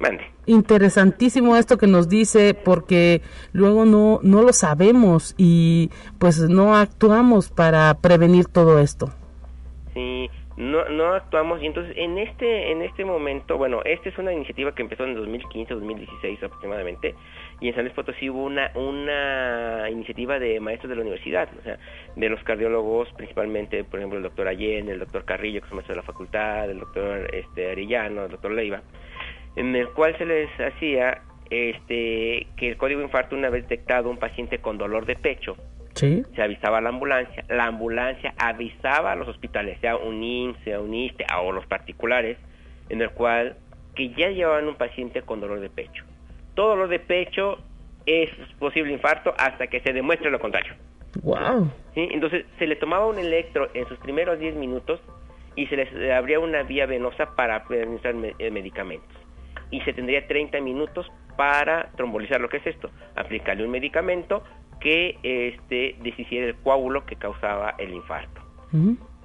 [0.00, 0.22] Mande.
[0.46, 3.20] Interesantísimo esto que nos dice porque
[3.52, 9.10] luego no no lo sabemos y pues no actuamos para prevenir todo esto.
[9.94, 11.62] Sí, no, no actuamos.
[11.62, 15.14] Y entonces en este en este momento bueno esta es una iniciativa que empezó en
[15.14, 17.14] 2015 2016 aproximadamente
[17.60, 21.62] y en San Luis Potosí hubo una una iniciativa de maestros de la universidad o
[21.62, 21.78] sea
[22.16, 25.94] de los cardiólogos principalmente por ejemplo el doctor Allende el doctor Carrillo que es maestro
[25.94, 28.82] de la facultad el doctor este Arellano el doctor Leiva
[29.54, 34.18] en el cual se les hacía este que el código infarto una vez detectado un
[34.18, 35.56] paciente con dolor de pecho
[35.98, 40.80] se avisaba a la ambulancia, la ambulancia avisaba a los hospitales, sea un IMSS, sea
[40.80, 42.38] un ISTE o los particulares,
[42.88, 43.56] en el cual
[43.94, 46.04] que ya llevaban un paciente con dolor de pecho.
[46.54, 47.58] Todo dolor de pecho
[48.06, 50.74] es posible infarto hasta que se demuestre lo contrario.
[51.22, 51.70] Wow.
[51.94, 52.08] ¿Sí?
[52.12, 55.00] Entonces se le tomaba un electro en sus primeros 10 minutos
[55.56, 59.16] y se les abría una vía venosa para administrar eh, medicamentos.
[59.70, 64.42] Y se tendría 30 minutos para trombolizar lo que es esto, aplicarle un medicamento
[64.80, 68.40] que este, deshiciera el coágulo que causaba el infarto.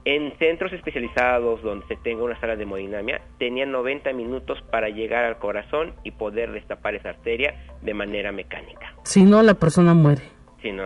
[0.05, 5.23] En centros especializados donde se tenga una sala de hemodinamia, tenían 90 minutos para llegar
[5.23, 8.93] al corazón y poder destapar esa arteria de manera mecánica.
[9.03, 10.21] Si no, la persona muere.
[10.61, 10.83] Si no,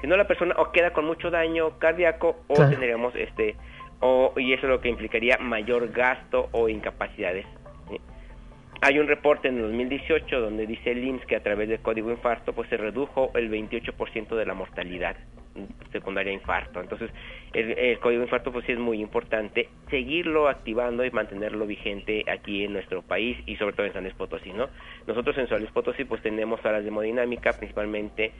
[0.00, 3.56] Si no, la persona o queda con mucho daño cardíaco o tendríamos este,
[4.00, 7.46] o, y eso es lo que implicaría mayor gasto o incapacidades
[8.84, 12.10] hay un reporte en el 2018 donde dice el IMSS que a través del código
[12.10, 15.16] infarto pues se redujo el 28% de la mortalidad
[15.90, 16.82] secundaria a infarto.
[16.82, 17.10] Entonces,
[17.54, 22.74] el, código infarto pues sí es muy importante seguirlo activando y mantenerlo vigente aquí en
[22.74, 24.68] nuestro país y sobre todo en San Luis Potosí, ¿no?
[25.06, 28.32] Nosotros en San Luis Potosí pues tenemos salas de hemodinámica principalmente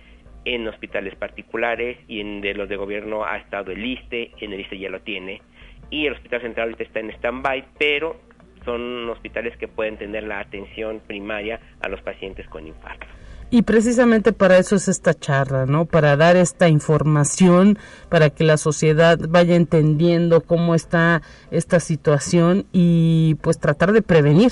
[0.45, 4.61] en hospitales particulares y en de los de gobierno ha estado el ISTE, en el
[4.61, 5.41] ISTE ya lo tiene
[5.89, 8.17] y el Hospital Central ahorita está en stand-by, pero
[8.65, 13.07] son hospitales que pueden tener la atención primaria a los pacientes con infarto.
[13.51, 15.85] Y precisamente para eso es esta charla, ¿no?
[15.85, 23.37] Para dar esta información, para que la sociedad vaya entendiendo cómo está esta situación y
[23.43, 24.51] pues tratar de prevenir.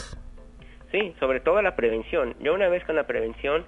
[0.92, 2.34] Sí, sobre todo la prevención.
[2.40, 3.64] Yo una vez con la prevención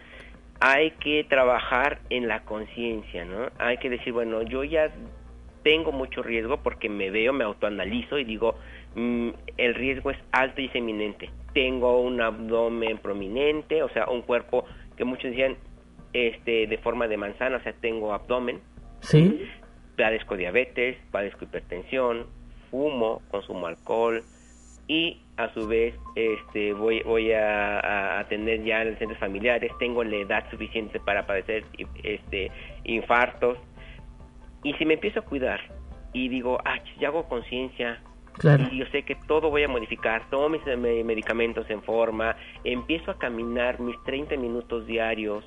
[0.61, 3.49] hay que trabajar en la conciencia, ¿no?
[3.59, 4.93] Hay que decir, bueno, yo ya
[5.65, 8.55] tengo mucho riesgo porque me veo, me autoanalizo y digo,
[8.95, 11.31] Mm, el riesgo es alto y es eminente.
[11.53, 14.65] Tengo un abdomen prominente, o sea, un cuerpo
[14.97, 15.57] que muchos decían
[16.13, 18.61] este, de forma de manzana, o sea, tengo abdomen.
[19.01, 19.47] Sí.
[19.97, 22.27] Padezco diabetes, padezco hipertensión,
[22.71, 24.23] fumo, consumo alcohol
[24.87, 30.17] y a su vez este, voy, voy a, a, tener ya antecedentes familiares, tengo la
[30.17, 31.65] edad suficiente para padecer
[32.03, 32.51] este,
[32.85, 33.59] infartos.
[34.63, 35.61] Y si me empiezo a cuidar
[36.13, 38.01] y digo, ah, ya hago conciencia,
[38.43, 43.19] y yo sé que todo voy a modificar, tomo mis medicamentos en forma, empiezo a
[43.19, 45.45] caminar mis 30 minutos diarios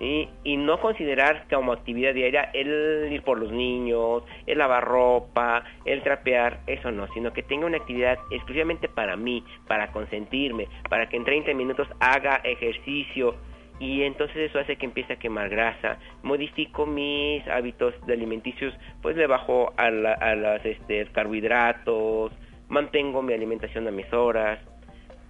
[0.00, 6.02] y no considerar como actividad diaria el ir por los niños, el lavar ropa, el
[6.02, 11.16] trapear, eso no, sino que tenga una actividad exclusivamente para mí, para consentirme, para que
[11.16, 13.34] en 30 minutos haga ejercicio,
[13.78, 15.98] y entonces eso hace que empiece a quemar grasa.
[16.22, 22.32] Modifico mis hábitos de alimenticios, pues le bajo a, a los este, carbohidratos,
[22.68, 24.58] mantengo mi alimentación a mis horas.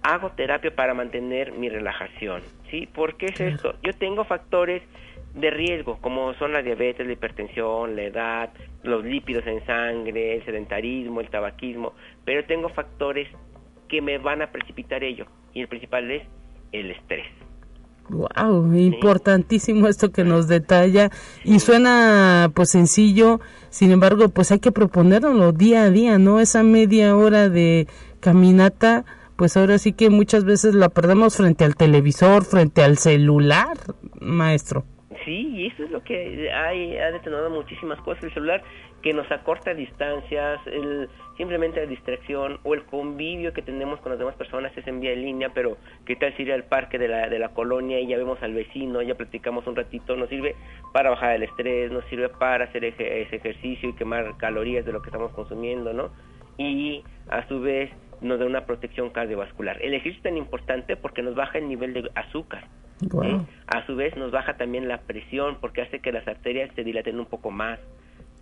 [0.01, 2.41] hago terapia para mantener mi relajación.
[2.69, 2.87] ¿Sí?
[2.87, 3.75] ¿Por qué es esto?
[3.83, 4.81] Yo tengo factores
[5.33, 8.49] de riesgo, como son la diabetes, la hipertensión, la edad,
[8.83, 11.93] los lípidos en sangre, el sedentarismo, el tabaquismo,
[12.25, 13.27] pero tengo factores
[13.87, 16.23] que me van a precipitar ello, y el principal es
[16.71, 17.27] el estrés.
[18.09, 21.11] Wow, importantísimo esto que nos detalla
[21.43, 26.39] y suena pues sencillo, sin embargo pues hay que proponerlo día a día, ¿no?
[26.39, 27.87] Esa media hora de
[28.19, 33.77] caminata, pues ahora sí que muchas veces la perdemos frente al televisor, frente al celular,
[34.19, 34.85] maestro.
[35.25, 38.23] Sí, y eso es lo que hay, ha detonado muchísimas cosas.
[38.23, 38.63] El celular
[39.01, 44.19] que nos acorta distancias, el, simplemente la distracción o el convivio que tenemos con las
[44.19, 47.07] demás personas es en vía en línea, pero qué tal si ir al parque de
[47.07, 50.55] la, de la colonia y ya vemos al vecino, ya platicamos un ratito, nos sirve
[50.93, 55.01] para bajar el estrés, nos sirve para hacer ese ejercicio y quemar calorías de lo
[55.01, 56.09] que estamos consumiendo, ¿no?
[56.57, 57.89] Y a su vez
[58.21, 59.81] nos da una protección cardiovascular.
[59.81, 62.67] El ejercicio es tan importante porque nos baja el nivel de azúcar.
[63.67, 67.19] A su vez nos baja también la presión porque hace que las arterias se dilaten
[67.19, 67.79] un poco más.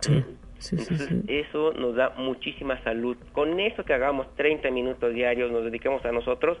[0.00, 0.24] Sí.
[0.72, 3.16] Entonces, eso nos da muchísima salud.
[3.32, 6.58] Con eso que hagamos 30 minutos diarios, nos dediquemos a nosotros,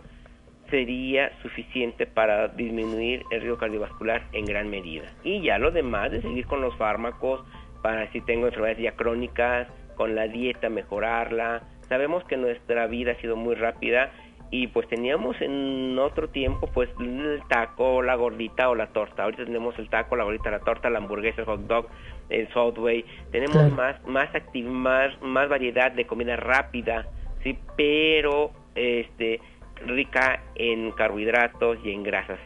[0.70, 5.12] sería suficiente para disminuir el riesgo cardiovascular en gran medida.
[5.24, 7.44] Y ya lo demás de seguir con los fármacos,
[7.82, 11.62] para si tengo enfermedades ya crónicas, con la dieta mejorarla.
[11.88, 14.12] Sabemos que nuestra vida ha sido muy rápida
[14.50, 19.24] y pues teníamos en otro tiempo pues el taco, la gordita o la torta.
[19.24, 21.88] Ahorita tenemos el taco, la gordita, la torta, la hamburguesa, el hot dog,
[22.30, 23.04] el Subway.
[23.30, 24.30] Tenemos más más,
[24.64, 27.06] más más variedad de comida rápida,
[27.42, 29.40] sí, pero este
[29.86, 32.40] rica en carbohidratos y en grasas.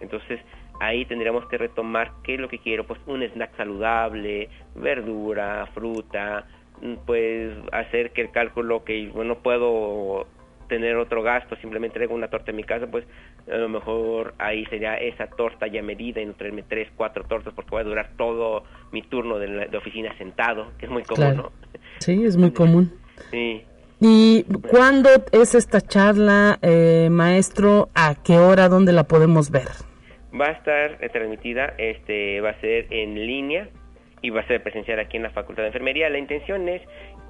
[0.00, 0.40] Entonces,
[0.80, 6.46] ahí tendríamos que retomar qué es lo que quiero, pues un snack saludable, verdura, fruta,
[7.06, 10.26] pues hacer que el cálculo que bueno puedo
[10.74, 13.04] tener otro gasto, simplemente traigo una torta en mi casa, pues
[13.48, 17.54] a lo mejor ahí sería esa torta ya medida y no traerme tres, cuatro tortas
[17.54, 21.52] porque voy a durar todo mi turno de, oficina sentado, que es muy común, ¿no?
[21.98, 22.92] Sí, es muy común.
[23.30, 23.62] Sí.
[24.00, 27.88] ¿Y cuándo es esta charla, eh, maestro?
[27.94, 28.68] ¿A qué hora?
[28.68, 29.68] ¿Dónde la podemos ver?
[30.38, 33.68] Va a estar transmitida, este, va a ser en línea
[34.22, 36.10] y va a ser presencial aquí en la Facultad de Enfermería.
[36.10, 36.82] La intención es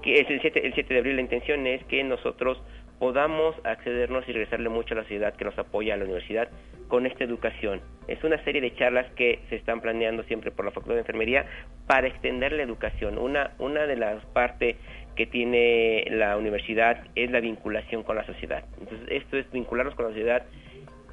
[0.04, 2.62] que es el 7, el 7 de abril, la intención es que nosotros
[3.04, 6.48] podamos accedernos y regresarle mucho a la sociedad que nos apoya a la universidad
[6.88, 7.82] con esta educación.
[8.08, 11.44] Es una serie de charlas que se están planeando siempre por la Facultad de Enfermería
[11.86, 13.18] para extender la educación.
[13.18, 14.76] Una, una de las partes
[15.16, 18.64] que tiene la universidad es la vinculación con la sociedad.
[18.80, 20.46] Entonces, esto es vincularnos con la sociedad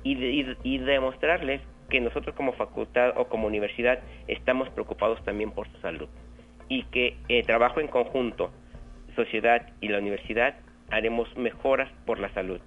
[0.05, 3.99] y, y, demostrarles que nosotros como facultad o como universidad
[4.29, 6.07] estamos preocupados también por su salud
[6.69, 8.49] y que el trabajo en conjunto,
[9.13, 10.55] sociedad y la universidad,
[10.91, 12.61] haremos mejoras por la salud.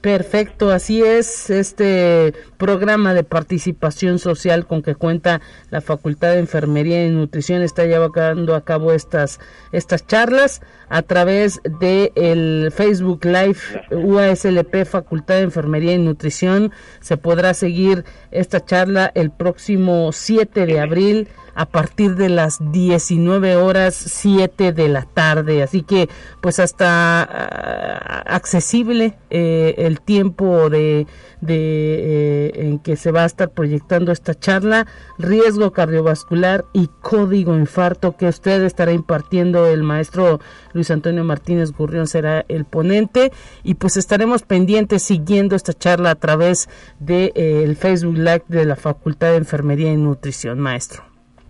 [0.00, 7.04] Perfecto, así es este programa de participación social con que cuenta la Facultad de Enfermería
[7.04, 9.40] y Nutrición está llevando a cabo estas
[9.72, 13.58] estas charlas a través de el Facebook Live
[13.90, 16.72] UASLP Facultad de Enfermería y Nutrición.
[17.00, 23.56] Se podrá seguir esta charla el próximo 7 de abril a partir de las 19
[23.56, 25.62] horas 7 de la tarde.
[25.62, 26.08] Así que
[26.40, 31.06] pues hasta ah, accesible eh, el tiempo de,
[31.46, 34.86] eh, en que se va a estar proyectando esta charla,
[35.18, 40.38] riesgo cardiovascular y código infarto que usted estará impartiendo el maestro
[40.72, 43.32] Luis Antonio Martínez Gurrión será el ponente
[43.64, 46.68] y pues estaremos pendientes siguiendo esta charla a través
[47.00, 51.02] de eh, el Facebook Live de la Facultad de Enfermería y Nutrición, maestro.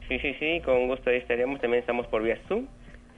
[0.08, 1.60] Sí, sí, sí, con gusto ahí estaremos.
[1.60, 2.66] También estamos por vía Zoom,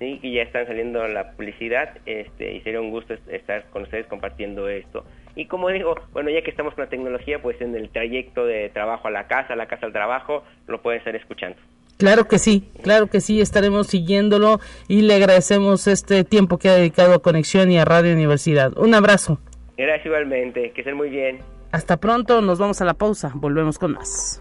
[0.02, 4.06] sí, y ya están saliendo la publicidad, este, y sería un gusto estar con ustedes
[4.06, 5.04] compartiendo esto.
[5.36, 8.68] Y como digo, bueno, ya que estamos con la tecnología, pues en el trayecto de
[8.70, 11.56] trabajo a la casa, la casa al trabajo, lo pueden estar escuchando.
[11.98, 16.74] Claro que sí, claro que sí, estaremos siguiéndolo y le agradecemos este tiempo que ha
[16.74, 18.76] dedicado a Conexión y a Radio Universidad.
[18.76, 19.38] Un abrazo.
[19.76, 21.38] Gracias igualmente, que estén muy bien.
[21.70, 24.40] Hasta pronto, nos vamos a la pausa, volvemos con más.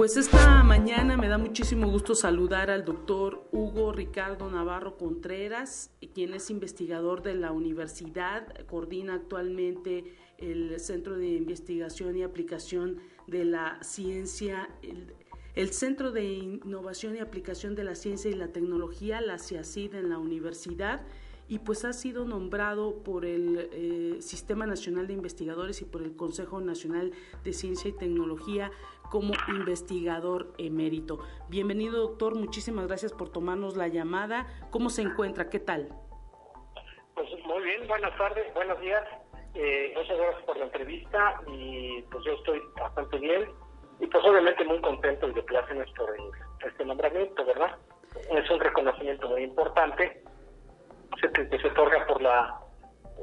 [0.00, 6.32] Pues esta mañana me da muchísimo gusto saludar al doctor Hugo Ricardo Navarro Contreras, quien
[6.32, 12.96] es investigador de la universidad, coordina actualmente el Centro de Investigación y Aplicación
[13.26, 14.70] de la Ciencia
[15.54, 20.08] el Centro de Innovación y Aplicación de la Ciencia y la Tecnología, la CIACID en
[20.08, 21.02] la universidad
[21.50, 26.14] y pues ha sido nombrado por el eh, Sistema Nacional de Investigadores y por el
[26.14, 27.10] Consejo Nacional
[27.42, 28.70] de Ciencia y Tecnología
[29.10, 31.18] como investigador emérito.
[31.48, 34.46] Bienvenido doctor, muchísimas gracias por tomarnos la llamada.
[34.70, 35.50] ¿Cómo se encuentra?
[35.50, 35.88] ¿Qué tal?
[37.14, 39.02] Pues muy bien, buenas tardes, buenos días.
[39.54, 43.50] Eh, muchas gracias por la entrevista y pues yo estoy bastante bien
[43.98, 46.14] y pues obviamente muy contento y de plácemes por
[46.64, 47.76] este nombramiento, ¿verdad?
[48.30, 50.22] Es un reconocimiento muy importante
[51.20, 52.60] que se otorga por la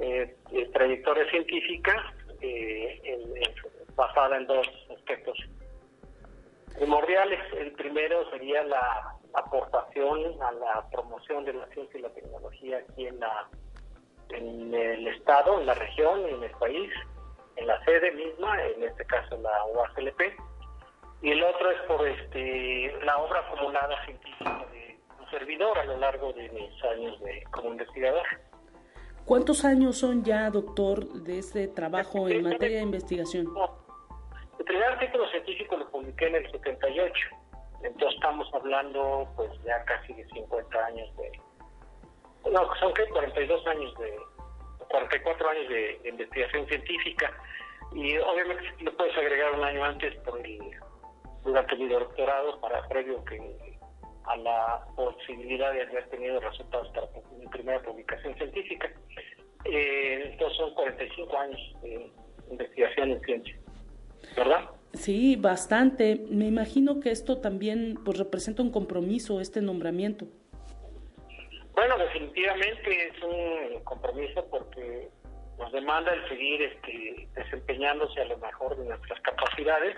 [0.02, 0.36] eh,
[0.74, 3.42] trayectoria científica eh,
[3.96, 5.38] basada en dos aspectos
[6.78, 7.40] primordiales.
[7.54, 13.08] El primero sería la aportación a la promoción de la ciencia y la tecnología aquí
[13.08, 13.50] en la
[14.30, 16.92] en el estado, en la región, en el país,
[17.56, 20.22] en la sede misma, en este caso la UACLP,
[21.22, 25.00] y el otro es por este la obra acumulada científica de
[25.32, 28.26] servidor a lo largo de mis años de, como investigador.
[29.26, 33.48] ¿Cuántos años son ya, doctor, de este trabajo en materia de investigación?
[34.60, 37.14] El primer artículo científico lo publiqué en el 78,
[37.84, 41.32] entonces estamos hablando pues ya casi de 50 años de...
[42.52, 44.18] No, son que 42 años de...
[44.90, 47.32] 44 años de, investigación científica.
[47.94, 50.60] Y obviamente le puedes agregar un año antes por el,
[51.44, 53.78] durante mi doctorado para previo que
[54.26, 58.92] a la posibilidad de haber tenido resultados para mi primera publicación científica.
[59.66, 62.12] Eh, estos son 45 años de
[62.52, 63.58] investigación en ciencia,
[64.36, 64.70] ¿verdad?
[64.94, 66.26] Sí, bastante.
[66.30, 70.26] Me imagino que esto también pues representa un compromiso, este nombramiento.
[71.74, 75.10] Bueno, definitivamente es un compromiso porque
[75.60, 79.96] nos demanda el seguir este, desempeñándose a lo mejor de nuestras capacidades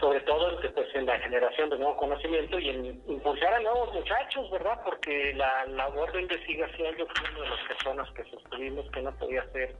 [0.00, 4.50] sobre todo pues, en la generación de nuevo conocimiento y en impulsar a nuevos muchachos,
[4.50, 4.80] ¿verdad?
[4.84, 9.12] Porque la labor de investigación yo fui una de las personas que sostuvimos que no
[9.16, 9.74] podía ser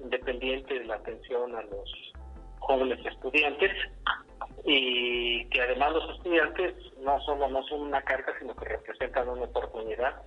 [0.00, 2.12] independiente de la atención a los
[2.58, 3.72] jóvenes estudiantes
[4.64, 9.44] y que además los estudiantes no solo no son una carga, sino que representan una
[9.44, 10.22] oportunidad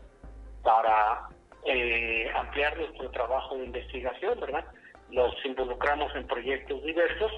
[0.63, 1.27] para
[1.65, 4.65] eh, ampliar nuestro trabajo de investigación, ¿verdad?
[5.11, 7.31] Los involucramos en proyectos diversos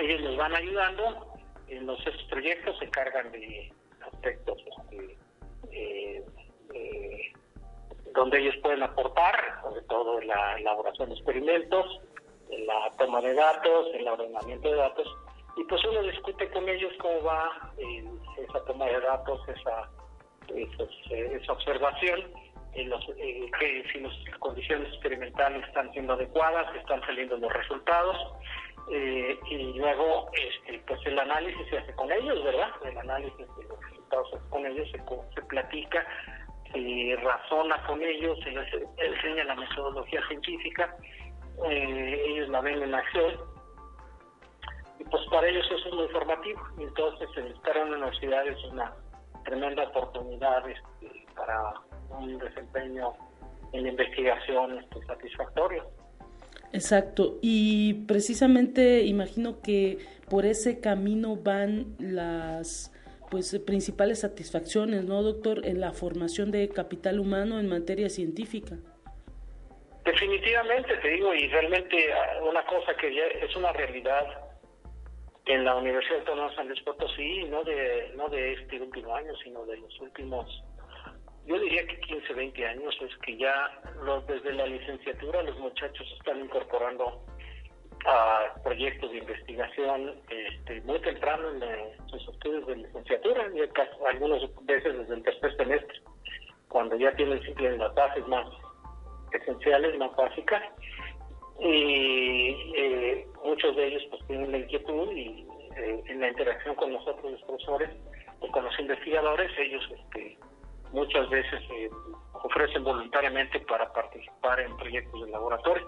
[0.00, 1.34] ellos nos van ayudando
[1.68, 3.72] en los esos proyectos se encargan de
[4.12, 5.18] aspectos este,
[5.72, 6.24] eh,
[6.74, 7.32] eh,
[8.14, 12.00] donde ellos pueden aportar, sobre todo en la elaboración de experimentos,
[12.50, 15.08] en la toma de datos, en el ordenamiento de datos,
[15.56, 17.72] y pues uno discute con ellos cómo va
[18.36, 19.90] esa toma de datos, esa,
[21.10, 22.32] esa observación,
[22.74, 28.16] en los, que si las condiciones experimentales están siendo adecuadas, están saliendo los resultados,
[28.92, 32.70] eh, y luego este, pues el análisis se hace con ellos, ¿verdad?
[32.84, 36.06] El análisis de los resultados se hace con ellos, se, platica,
[36.72, 38.50] se razona con ellos, se
[39.04, 40.96] enseña la metodología científica,
[41.68, 43.34] eh, ellos la ven en acción
[44.98, 46.60] y pues para ellos eso es muy formativo.
[46.78, 48.92] Entonces el estar en la universidad es una
[49.44, 51.74] tremenda oportunidad este, para
[52.10, 53.12] un desempeño
[53.72, 55.84] en investigación este, satisfactorio.
[56.72, 59.98] Exacto, y precisamente imagino que
[60.28, 62.92] por ese camino van las
[63.30, 68.76] pues principales satisfacciones, ¿no, doctor, en la formación de capital humano en materia científica?
[70.04, 74.24] Definitivamente, te digo, y realmente ah, una cosa que ya es una realidad
[75.46, 79.32] en la Universidad Autónoma de San Luis Potosí, no de, no de este último año,
[79.42, 80.46] sino de los últimos
[81.46, 83.70] yo diría que 15, 20 años es que ya
[84.04, 87.24] los, desde la licenciatura los muchachos están incorporando
[88.06, 93.60] a proyectos de investigación este, muy temprano en sus estudios de licenciatura, y
[94.06, 96.00] algunas veces desde el tercer semestre,
[96.68, 98.46] cuando ya tienen simplemente las bases más
[99.32, 100.62] esenciales, más básicas,
[101.60, 105.46] y eh, muchos de ellos pues tienen la inquietud y
[105.76, 107.90] eh, en la interacción con nosotros los profesores
[108.40, 110.38] o con los investigadores, ellos este,
[110.92, 111.90] muchas veces se
[112.32, 115.86] ofrecen voluntariamente para participar en proyectos de laboratorio,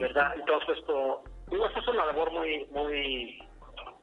[0.00, 0.34] ¿verdad?
[0.36, 3.42] Entonces esto, digo, esto es una labor muy, muy,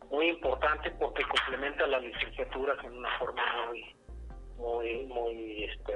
[0.10, 3.96] muy importante porque complementa las licenciaturas en una forma muy,
[4.58, 5.94] muy, muy, este,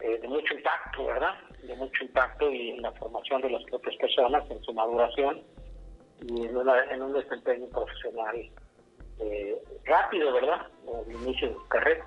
[0.00, 1.34] eh, de mucho impacto, ¿verdad?
[1.62, 5.42] De mucho impacto y en la formación de las propias personas, en su maduración
[6.22, 6.56] y en,
[6.90, 8.50] en un desempeño profesional
[9.20, 10.66] eh, rápido, ¿verdad?
[11.06, 12.06] El inicio de su carrera.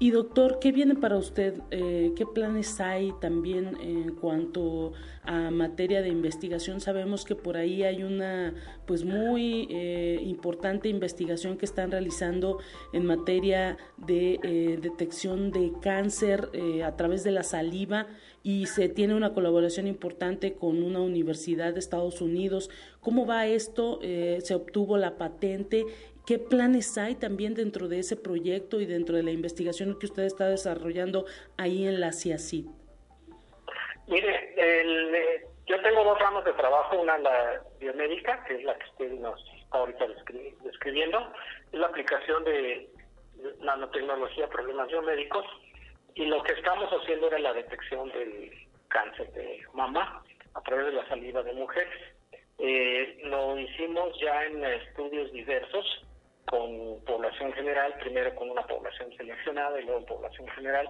[0.00, 1.60] Y doctor, ¿qué viene para usted?
[1.72, 4.92] Eh, ¿Qué planes hay también en cuanto
[5.24, 6.80] a materia de investigación?
[6.80, 8.54] Sabemos que por ahí hay una
[8.86, 12.58] pues muy eh, importante investigación que están realizando
[12.92, 16.48] en materia de eh, detección de cáncer
[16.84, 18.06] a través de la saliva
[18.44, 22.70] y se tiene una colaboración importante con una universidad de Estados Unidos.
[23.00, 23.98] ¿Cómo va esto?
[24.00, 25.84] ¿Se obtuvo la patente
[26.28, 30.24] ¿Qué planes hay también dentro de ese proyecto y dentro de la investigación que usted
[30.24, 31.24] está desarrollando
[31.56, 32.66] ahí en la CIACID?
[34.08, 38.84] Mire, eh, yo tengo dos ramas de trabajo, una la biomédica, que es la que
[38.90, 40.06] usted nos está ahorita
[40.64, 41.32] describiendo,
[41.72, 42.90] es la aplicación de
[43.60, 45.46] nanotecnología a problemas biomédicos,
[46.14, 48.52] y lo que estamos haciendo era la detección del
[48.88, 50.22] cáncer de mama
[50.52, 52.02] a través de la saliva de mujeres.
[52.58, 56.04] Eh, lo hicimos ya en estudios diversos,
[56.50, 60.88] con población general, primero con una población seleccionada y luego población general.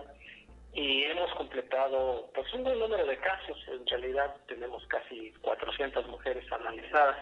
[0.73, 6.45] Y hemos completado pues un buen número de casos, en realidad tenemos casi 400 mujeres
[6.53, 7.17] analizadas.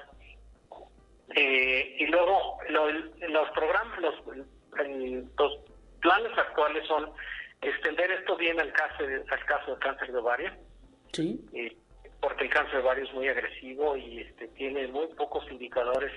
[1.35, 4.15] Eh, y luego los programas, los,
[5.39, 5.59] los
[6.01, 7.11] planes actuales son
[7.63, 10.53] extender esto bien al caso, al caso del cáncer de ovario.
[11.13, 11.41] Sí.
[12.21, 16.13] porque el cáncer de ovario es muy agresivo y este tiene muy pocos indicadores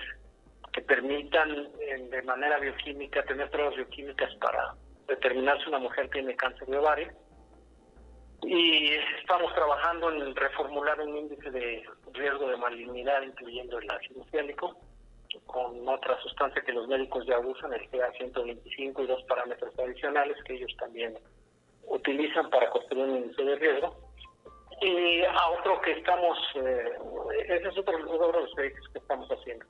[0.72, 1.68] que permitan
[2.10, 4.74] de manera bioquímica tener pruebas bioquímicas para
[5.08, 7.12] determinar si una mujer tiene cáncer de ovario.
[8.42, 14.76] Y estamos trabajando en reformular un índice de riesgo de malignidad, incluyendo el ácido ciálico,
[15.46, 20.54] con otra sustancia que los médicos ya usan, el PA125 y dos parámetros adicionales que
[20.54, 21.18] ellos también
[21.86, 24.09] utilizan para construir un índice de riesgo.
[24.80, 26.98] Y a otro que estamos, eh,
[27.48, 29.64] ese es otro, de los proyectos que estamos haciendo.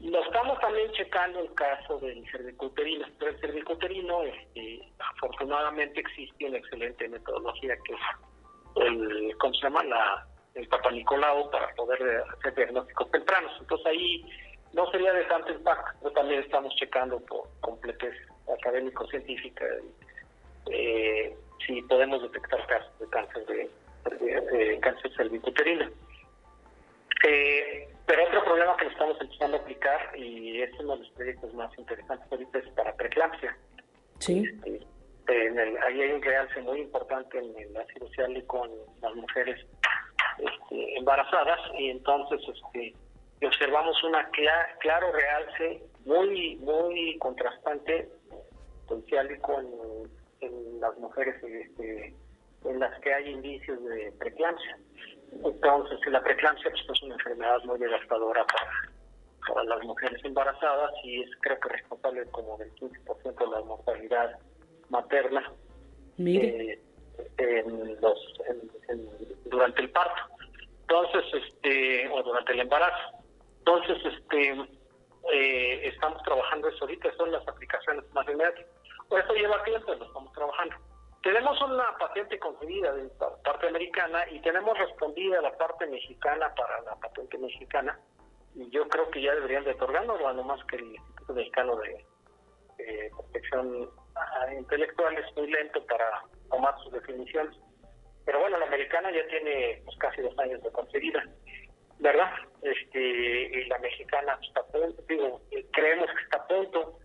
[0.00, 3.06] Lo estamos también checando el caso del cervicuterino.
[3.18, 9.84] Pero el cervicuterino, este, afortunadamente, existe una excelente metodología que es el, ¿cómo se llama?
[9.84, 13.52] La, el Papa Nicolau para poder hacer diagnósticos tempranos.
[13.60, 14.24] Entonces ahí
[14.72, 18.14] no sería de tanto impacto, pero también estamos checando por completez
[18.58, 19.64] académico-científica
[20.70, 21.36] eh,
[21.66, 23.70] si podemos detectar casos de cáncer de,
[24.10, 25.90] de, cáncer cervicuterino.
[27.26, 31.54] Eh, pero otro problema que estamos empezando a aplicar, y es uno de los proyectos
[31.54, 33.56] más interesantes ahorita, es para preeclampsia.
[34.18, 34.44] Sí.
[34.64, 38.08] Este, en el, ahí hay un realce muy importante en el ácido
[38.46, 39.64] con las mujeres
[40.38, 42.94] este, embarazadas, y entonces este,
[43.46, 44.28] observamos una
[44.80, 48.08] claro realce muy muy contrastante
[48.86, 49.02] con
[50.40, 52.14] en, en las mujeres este,
[52.64, 54.78] en las que hay indicios de preeclampsia.
[55.44, 58.72] Entonces, la preeclampsia pues, es una enfermedad muy devastadora para,
[59.48, 64.38] para las mujeres embarazadas y es creo que responsable como del 15% de la mortalidad
[64.88, 65.52] materna
[66.18, 66.80] eh,
[67.38, 68.18] en los,
[69.46, 70.22] durante el parto.
[70.82, 73.18] Entonces, este, o durante el embarazo.
[73.60, 74.50] Entonces, este,
[75.32, 78.66] eh, estamos trabajando eso ahorita, son las aplicaciones más inmediatas.
[79.08, 80.76] Por eso lleva tiempo, lo estamos trabajando.
[81.24, 83.08] Tenemos una patente concedida de
[83.42, 87.98] parte americana y tenemos respondida la parte mexicana para la patente mexicana.
[88.54, 92.04] Y yo creo que ya deberían de otorgarnos, no más que el Instituto Mexicano de
[93.10, 97.56] Protección ah, Intelectual es muy lento para tomar sus definiciones.
[98.26, 101.24] Pero bueno, la americana ya tiene pues, casi dos años de concedida,
[102.00, 102.34] ¿verdad?
[102.60, 105.40] Este, y la mexicana está a punto, digo,
[105.72, 106.98] creemos que está a punto.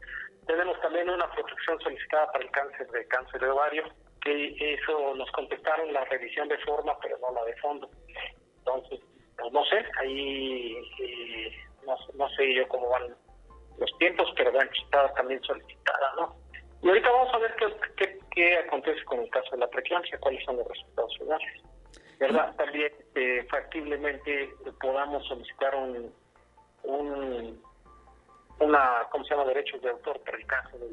[0.45, 3.85] Tenemos también una protección solicitada para el cáncer de cáncer de ovario
[4.21, 7.89] que eso nos contestaron la revisión de forma, pero no la de fondo.
[8.59, 8.99] Entonces,
[9.37, 11.51] pues no sé, ahí eh,
[11.85, 13.15] no, sé yo cómo van
[13.77, 16.35] los tiempos, pero bueno, está también solicitada, ¿no?
[16.81, 17.55] Y ahorita vamos a ver
[17.95, 21.63] qué, qué, acontece con el caso de la preeclampsia, cuáles son los resultados finales.
[22.19, 22.53] ¿Verdad?
[22.57, 24.49] También eh, factiblemente
[24.81, 26.13] podamos solicitar un,
[26.83, 27.61] un
[28.59, 30.87] una, ¿cómo se llama?, derechos de autor para el caso de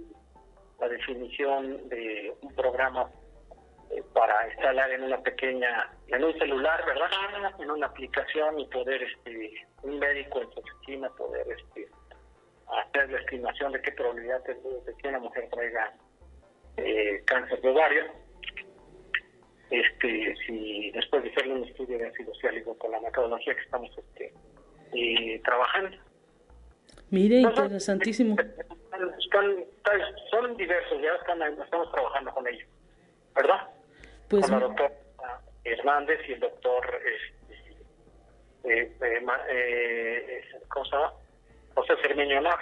[0.80, 3.10] la definición de un programa
[3.90, 7.10] eh, para instalar en una pequeña, en un celular, ¿verdad?
[7.58, 11.88] En una aplicación y poder, este, un médico en su oficina poder, este,
[12.66, 14.56] hacer la estimación de qué probabilidad de,
[15.00, 15.94] que una mujer traiga
[16.76, 18.04] eh, cáncer de ovario.
[19.70, 23.90] Este, si después de hacerle un estudio de ácido ciálico con la metodología que estamos
[23.98, 24.32] este,
[24.92, 25.96] eh, trabajando.
[27.10, 28.36] Mire, interesantísimo.
[30.30, 32.68] son diversos, ya están, estamos trabajando con ellos,
[33.34, 33.68] ¿verdad?
[34.28, 34.92] Pues, con el doctor
[35.64, 37.00] Hernández y el doctor,
[38.64, 41.12] este, eh, eh, eh, ¿cómo se llama?
[41.74, 42.58] José Cermeño Nava,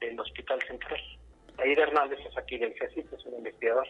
[0.00, 1.00] del Hospital Central.
[1.58, 3.86] Aida Hernández es aquí del CECIT, es un investigador.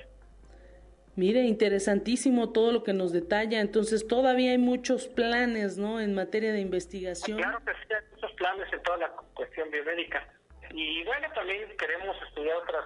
[1.19, 3.61] Mire, interesantísimo todo lo que nos detalla.
[3.61, 6.01] Entonces, todavía hay muchos planes, ¿no?
[6.01, 7.39] En materia de investigación.
[7.39, 10.25] Claro que sí, hay muchos planes en toda la cuestión biomédica.
[10.71, 12.85] Y bueno, también queremos estudiar otras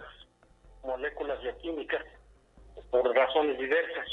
[0.82, 2.06] moléculas bioquímicas
[2.90, 4.08] por razones diversas.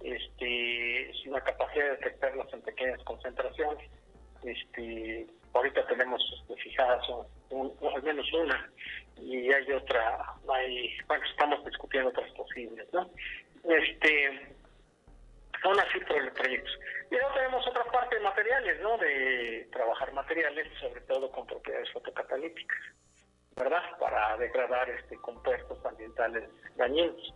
[0.00, 3.90] Este, sin la capacidad de detectarlas en pequeñas concentraciones.
[4.44, 7.04] Este, ahorita tenemos este, fijadas
[7.50, 8.70] al menos una
[9.20, 13.10] y hay otra, hay, bueno, estamos discutiendo otras posibles, ¿no?
[13.64, 14.56] Este,
[15.62, 15.98] son así
[16.34, 16.78] proyectos.
[17.10, 18.98] Y luego tenemos otra parte de materiales, ¿no?
[18.98, 22.78] De trabajar materiales, sobre todo con propiedades fotocatalíticas,
[23.56, 23.82] ¿verdad?
[23.98, 27.34] Para degradar este compuestos ambientales dañinos.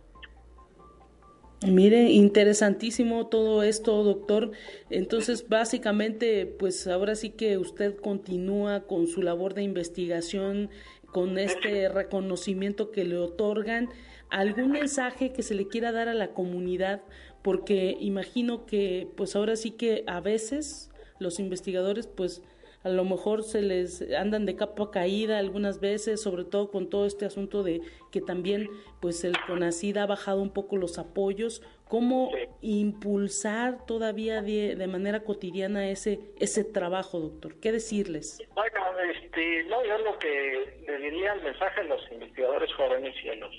[1.65, 4.51] Mire, interesantísimo todo esto, doctor.
[4.89, 10.69] Entonces, básicamente, pues ahora sí que usted continúa con su labor de investigación,
[11.05, 13.89] con este reconocimiento que le otorgan.
[14.33, 17.03] ¿Algún mensaje que se le quiera dar a la comunidad?
[17.43, 22.41] Porque imagino que, pues ahora sí que a veces los investigadores, pues
[22.83, 27.05] a lo mejor se les andan de capa caída algunas veces, sobre todo con todo
[27.05, 27.81] este asunto de
[28.11, 28.69] que también
[29.01, 32.31] pues el CONACID ha bajado un poco los apoyos, cómo
[32.61, 37.59] impulsar todavía de, manera cotidiana ese ese trabajo, doctor.
[37.59, 38.41] ¿Qué decirles?
[38.55, 38.79] Bueno,
[39.13, 43.35] este, no, yo lo que le diría el mensaje a los investigadores jóvenes y a
[43.35, 43.53] los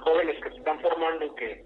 [0.00, 1.64] jóvenes que se están formando que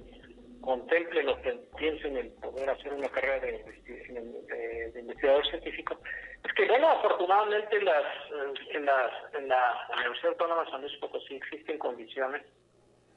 [0.60, 5.98] contemplen o que piensen en poder hacer una carrera de, investigador científico
[6.44, 8.04] es que, bueno, afortunadamente las,
[8.70, 12.42] en, las, en la Universidad Autónoma de San Luis Potosí existen condiciones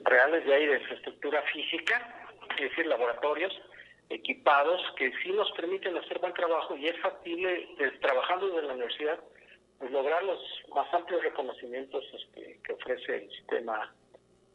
[0.01, 3.53] reales de ahí de infraestructura física, es decir, laboratorios
[4.09, 7.67] equipados que sí nos permiten hacer buen trabajo y es factible,
[8.01, 9.19] trabajando desde la universidad,
[9.79, 10.39] pues, lograr los
[10.73, 13.93] más amplios reconocimientos este, que ofrece el Sistema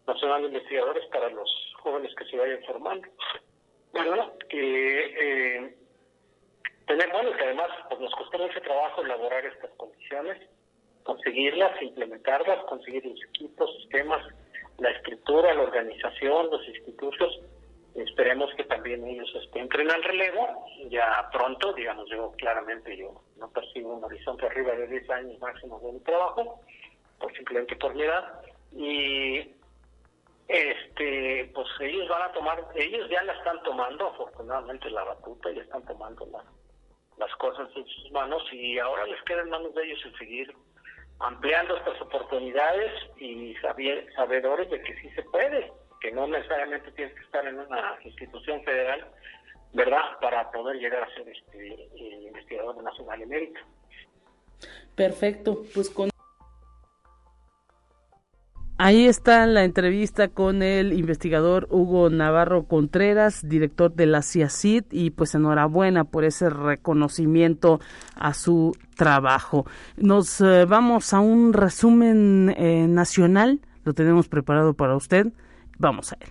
[0.07, 1.51] Nacional de Investigadores para los
[1.83, 3.09] jóvenes que se vayan formando.
[3.93, 5.77] Bueno, que eh,
[6.87, 10.41] tener, bueno, que además pues, nos costó mucho trabajo elaborar estas condiciones,
[11.03, 14.23] conseguirlas, implementarlas, conseguir los equipos, sistemas,
[14.79, 17.41] la estructura, la organización, los institutos.
[17.95, 23.95] Esperemos que también ellos entren al relevo ya pronto, digamos, yo claramente yo no percibo
[23.95, 26.61] un horizonte arriba de 10 años máximo de mi trabajo,
[27.19, 28.41] pues simplemente por mi edad.
[28.73, 29.60] Y
[30.51, 35.63] este pues ellos van a tomar, ellos ya la están tomando, afortunadamente la batuta, ya
[35.63, 36.45] están tomando la,
[37.19, 40.55] las cosas en sus manos y ahora les queda en manos de ellos el seguir
[41.21, 43.55] ampliando estas oportunidades y
[44.17, 45.71] sabedores de que sí se puede,
[46.01, 49.07] que no necesariamente tienes que estar en una institución federal,
[49.73, 51.89] ¿verdad?, para poder llegar a ser este
[52.27, 53.61] investigador nacional emérito.
[54.97, 56.11] Perfecto, pues con
[58.83, 65.11] Ahí está la entrevista con el investigador Hugo Navarro Contreras, director de la CIACID, y
[65.11, 67.79] pues enhorabuena por ese reconocimiento
[68.15, 69.67] a su trabajo.
[69.99, 75.27] Nos eh, vamos a un resumen eh, nacional, lo tenemos preparado para usted,
[75.79, 76.31] vamos a él.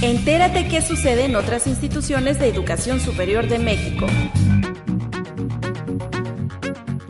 [0.00, 4.06] Entérate qué sucede en otras instituciones de educación superior de México.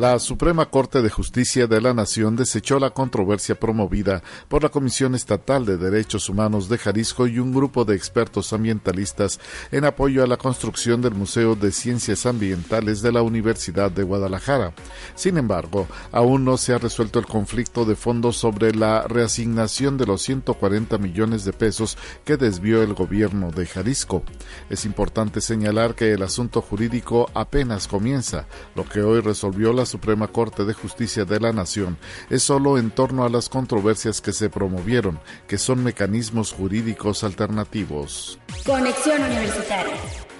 [0.02, 5.14] La Suprema Corte de Justicia de la Nación desechó la controversia promovida por la Comisión
[5.14, 9.38] Estatal de Derechos Humanos de Jalisco y un grupo de expertos ambientalistas
[9.70, 14.72] en apoyo a la construcción del Museo de Ciencias Ambientales de la Universidad de Guadalajara.
[15.14, 20.06] Sin embargo, aún no se ha resuelto el conflicto de fondo sobre la reasignación de
[20.06, 24.24] los 140 millones de pesos que desvió el gobierno de Jalisco.
[24.68, 30.26] Es importante señalar que el asunto jurídico apenas comienza, lo que hoy resolvió la Suprema
[30.28, 31.98] Corte de Justicia de la Nación
[32.30, 38.38] es solo en torno a las controversias que se promovieron, que son mecanismos jurídicos alternativos.
[38.64, 40.31] Conexión Universitaria.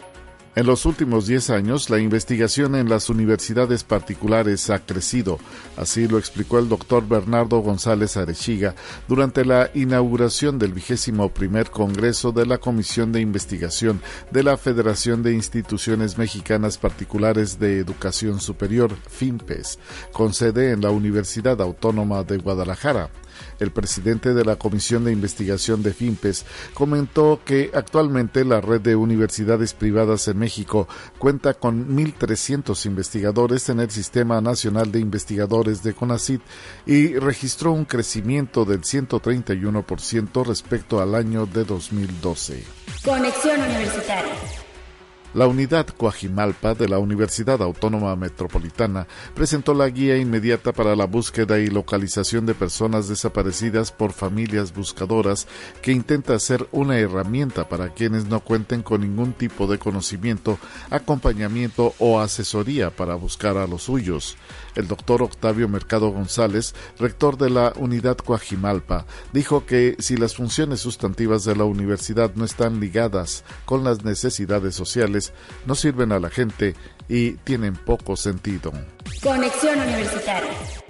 [0.54, 5.38] En los últimos 10 años, la investigación en las universidades particulares ha crecido.
[5.78, 8.74] Así lo explicó el doctor Bernardo González Arechiga
[9.08, 15.22] durante la inauguración del vigésimo primer Congreso de la Comisión de Investigación de la Federación
[15.22, 19.78] de Instituciones Mexicanas Particulares de Educación Superior, FIMPES,
[20.12, 23.08] con sede en la Universidad Autónoma de Guadalajara.
[23.60, 28.96] El presidente de la Comisión de Investigación de FIMPES comentó que actualmente la red de
[28.96, 30.88] universidades privadas en México
[31.18, 36.42] cuenta con 1.300 investigadores en el Sistema Nacional de Investigadores de CONACYT
[36.86, 42.64] y registró un crecimiento del 131% respecto al año de 2012.
[43.04, 44.61] Conexión Universitaria.
[45.34, 51.58] La unidad Coajimalpa de la Universidad Autónoma Metropolitana presentó la guía inmediata para la búsqueda
[51.58, 55.46] y localización de personas desaparecidas por familias buscadoras
[55.80, 60.58] que intenta ser una herramienta para quienes no cuenten con ningún tipo de conocimiento,
[60.90, 64.36] acompañamiento o asesoría para buscar a los suyos.
[64.74, 70.80] El doctor Octavio Mercado González, rector de la Unidad Coajimalpa, dijo que si las funciones
[70.80, 75.32] sustantivas de la universidad no están ligadas con las necesidades sociales,
[75.66, 76.74] no sirven a la gente
[77.08, 78.72] y tienen poco sentido.
[79.22, 80.81] Conexión Universitaria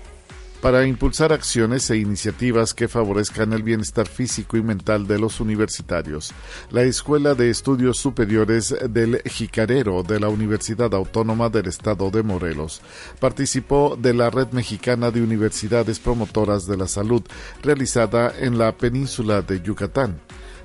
[0.62, 6.32] para impulsar acciones e iniciativas que favorezcan el bienestar físico y mental de los universitarios.
[6.70, 12.80] La Escuela de Estudios Superiores del Jicarero de la Universidad Autónoma del Estado de Morelos
[13.18, 17.22] participó de la Red Mexicana de Universidades Promotoras de la Salud
[17.60, 20.20] realizada en la península de Yucatán.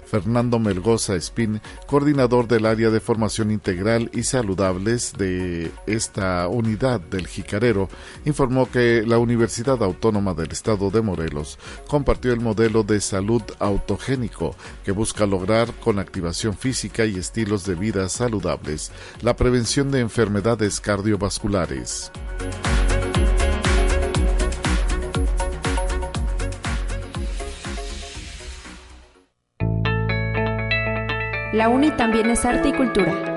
[0.09, 7.27] Fernando Melgoza Espín, coordinador del área de formación integral y saludables de esta unidad del
[7.27, 7.89] Jicarero,
[8.25, 14.55] informó que la Universidad Autónoma del Estado de Morelos compartió el modelo de salud autogénico
[14.83, 18.91] que busca lograr con activación física y estilos de vida saludables
[19.21, 22.11] la prevención de enfermedades cardiovasculares.
[31.57, 33.33] La UNI también es arte y cultura.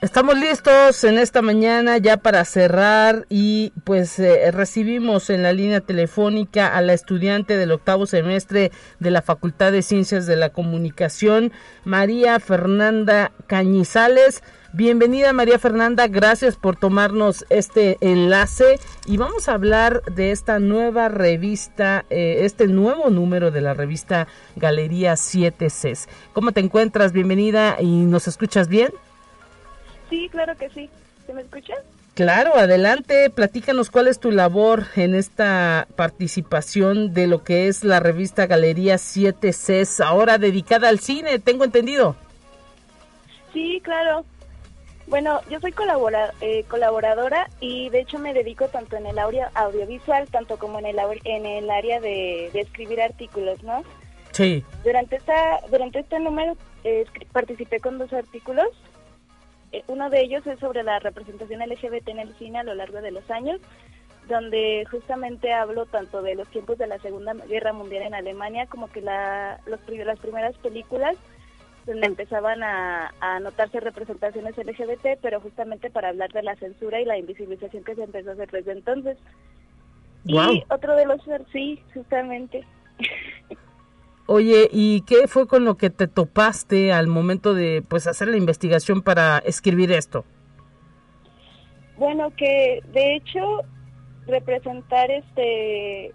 [0.00, 5.82] Estamos listos en esta mañana ya para cerrar y pues eh, recibimos en la línea
[5.82, 11.52] telefónica a la estudiante del octavo semestre de la Facultad de Ciencias de la Comunicación,
[11.84, 14.42] María Fernanda Cañizales.
[14.74, 21.08] Bienvenida María Fernanda, gracias por tomarnos este enlace y vamos a hablar de esta nueva
[21.08, 26.06] revista, eh, este nuevo número de la revista Galería 7 Cs.
[26.34, 27.12] ¿Cómo te encuentras?
[27.12, 28.92] Bienvenida y nos escuchas bien?
[30.10, 30.90] Sí, claro que sí.
[31.26, 31.72] ¿Se me escucha?
[32.12, 38.00] Claro, adelante, platícanos cuál es tu labor en esta participación de lo que es la
[38.00, 42.16] revista Galería 7 Cs, ahora dedicada al cine, tengo entendido.
[43.54, 44.26] Sí, claro.
[45.08, 49.46] Bueno, yo soy colabora, eh, colaboradora y de hecho me dedico tanto en el audio,
[49.54, 53.84] audiovisual, tanto como en el, en el área de, escribir artículos, ¿no?
[54.32, 54.62] Sí.
[54.84, 58.68] Durante, esta, durante este número eh, participé con dos artículos.
[59.72, 63.00] Eh, uno de ellos es sobre la representación LGBT en el cine a lo largo
[63.00, 63.60] de los años,
[64.28, 68.88] donde justamente hablo tanto de los tiempos de la Segunda Guerra Mundial en Alemania como
[68.88, 71.16] que la, los, las primeras películas
[71.92, 77.84] empezaban a, notarse representaciones LGBT, pero justamente para hablar de la censura y la invisibilización
[77.84, 79.16] que se empezó a hacer desde entonces.
[80.24, 80.36] Y
[80.68, 81.20] otro de los...
[81.52, 82.64] Sí, justamente.
[84.26, 88.36] Oye, ¿y qué fue con lo que te topaste al momento de pues hacer la
[88.36, 90.26] investigación para escribir esto?
[91.96, 93.40] Bueno, que de hecho
[94.26, 96.12] representar este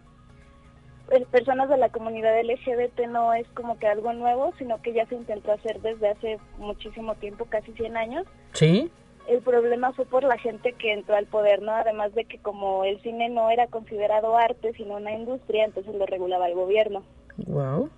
[1.31, 5.15] personas de la comunidad LGBT no es como que algo nuevo, sino que ya se
[5.15, 8.25] intentó hacer desde hace muchísimo tiempo, casi 100 años.
[8.53, 8.91] Sí.
[9.27, 11.71] El problema fue por la gente que entró al poder, ¿no?
[11.71, 16.05] Además de que como el cine no era considerado arte, sino una industria, entonces lo
[16.05, 17.03] regulaba el gobierno.
[17.37, 17.89] Wow,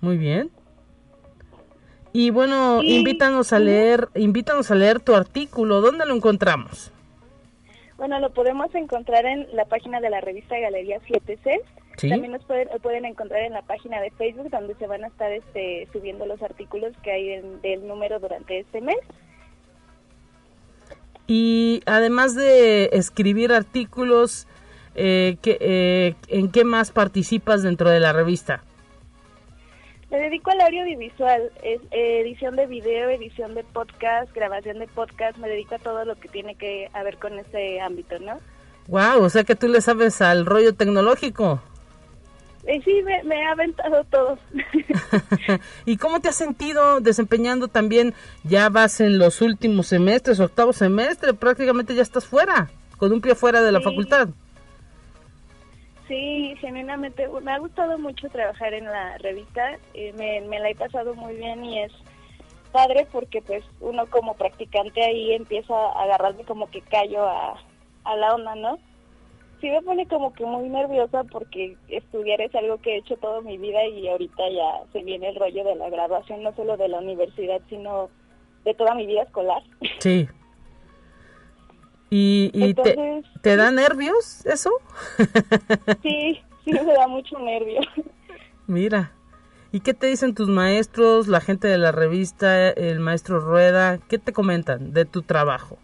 [0.00, 0.50] muy bien.
[2.12, 5.80] Y bueno, invítanos a leer, invítanos a leer tu artículo.
[5.80, 6.92] ¿Dónde lo encontramos?
[7.96, 11.60] Bueno, lo podemos encontrar en la página de la revista Galería 7C
[11.96, 15.88] también nos pueden, encontrar en la página de Facebook donde se van a estar este,
[15.92, 18.98] subiendo los artículos que hay en, del número durante este mes.
[21.26, 24.46] Y además de escribir artículos,
[24.94, 28.62] eh, eh, ¿en qué más participas dentro de la revista?
[30.10, 35.38] Me dedico al audiovisual, es eh, edición de video, edición de podcast, grabación de podcast,
[35.38, 38.38] me dedico a todo lo que tiene que ver con ese ámbito, ¿no?
[38.86, 41.62] Wow, o sea que tú le sabes al rollo tecnológico.
[42.66, 44.38] Eh, sí, me, ha aventado todo.
[45.84, 48.14] ¿Y cómo te has sentido desempeñando también?
[48.42, 53.34] Ya vas en los últimos semestres, octavo semestre, prácticamente ya estás fuera, con un pie
[53.34, 54.28] fuera de la facultad.
[56.08, 60.74] Sí, genuinamente me ha gustado mucho trabajar en la revista, eh, me, me la he
[60.74, 61.92] pasado muy bien y es
[62.72, 67.54] padre porque pues uno como practicante ahí empieza a agarrarme como que callo a,
[68.04, 68.78] a la onda, ¿no?
[69.60, 73.40] Sí me pone como que muy nerviosa porque estudiar es algo que he hecho toda
[73.40, 76.88] mi vida y ahorita ya se viene el rollo de la graduación, no solo de
[76.88, 78.10] la universidad, sino
[78.64, 79.62] de toda mi vida escolar.
[79.98, 80.28] Sí.
[82.10, 82.74] ¿Y,
[83.42, 84.70] te, da nervios eso?
[86.02, 87.80] sí, sí me da mucho nervio.
[88.66, 89.12] Mira.
[89.72, 93.98] ¿Y qué te dicen tus maestros, la gente de la revista, el maestro Rueda?
[93.98, 95.78] ¿Qué te comentan de tu trabajo?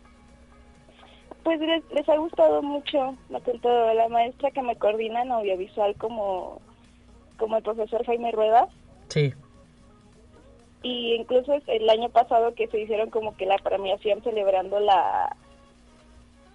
[1.51, 6.61] Pues les, ha gustado mucho, tanto la maestra que me coordina en audiovisual como,
[7.39, 8.69] como el profesor Jaime Rueda.
[9.09, 9.35] Sí.
[10.85, 15.35] Y incluso el año pasado que se hicieron como que la premiación celebrando la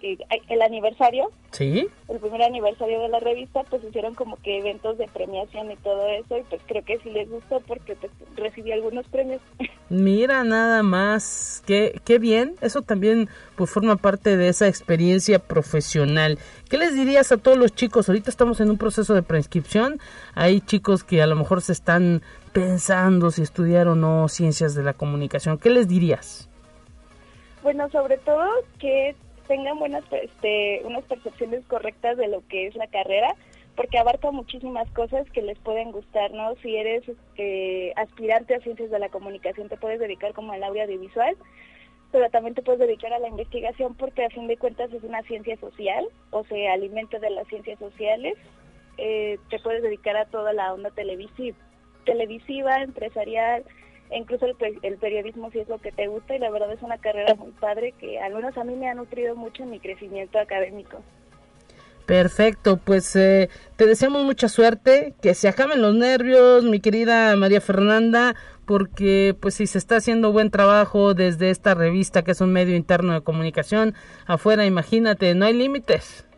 [0.00, 5.08] el aniversario, sí, el primer aniversario de la revista, pues hicieron como que eventos de
[5.08, 9.06] premiación y todo eso, y pues creo que sí les gustó porque pues, recibí algunos
[9.08, 9.40] premios.
[9.88, 16.38] Mira, nada más, qué, qué bien, eso también pues forma parte de esa experiencia profesional.
[16.68, 18.08] ¿Qué les dirías a todos los chicos?
[18.08, 19.98] Ahorita estamos en un proceso de prescripción,
[20.34, 22.22] hay chicos que a lo mejor se están
[22.52, 26.48] pensando si estudiar o no ciencias de la comunicación, ¿qué les dirías?
[27.62, 29.16] Bueno, sobre todo que
[29.46, 33.34] tengan buenas, este, unas percepciones correctas de lo que es la carrera,
[33.74, 36.54] porque abarca muchísimas cosas que les pueden gustar, ¿no?
[36.56, 41.36] Si eres este, aspirante a ciencias de la comunicación, te puedes dedicar como al audiovisual,
[42.10, 45.22] pero también te puedes dedicar a la investigación porque a fin de cuentas es una
[45.22, 48.36] ciencia social, o se alimenta de las ciencias sociales.
[48.98, 51.58] Eh, te puedes dedicar a toda la onda televisiva,
[52.06, 53.62] televisiva empresarial,
[54.10, 57.34] incluso el, periodismo si es lo que te gusta y la verdad es una carrera
[57.34, 61.02] muy padre que al menos a mí me ha nutrido mucho en mi crecimiento académico.
[62.06, 67.60] Perfecto, pues eh, te deseamos mucha suerte, que se acaben los nervios, mi querida María
[67.60, 72.52] Fernanda, porque pues si se está haciendo buen trabajo desde esta revista que es un
[72.52, 73.94] medio interno de comunicación,
[74.24, 76.28] afuera imagínate, no hay límites.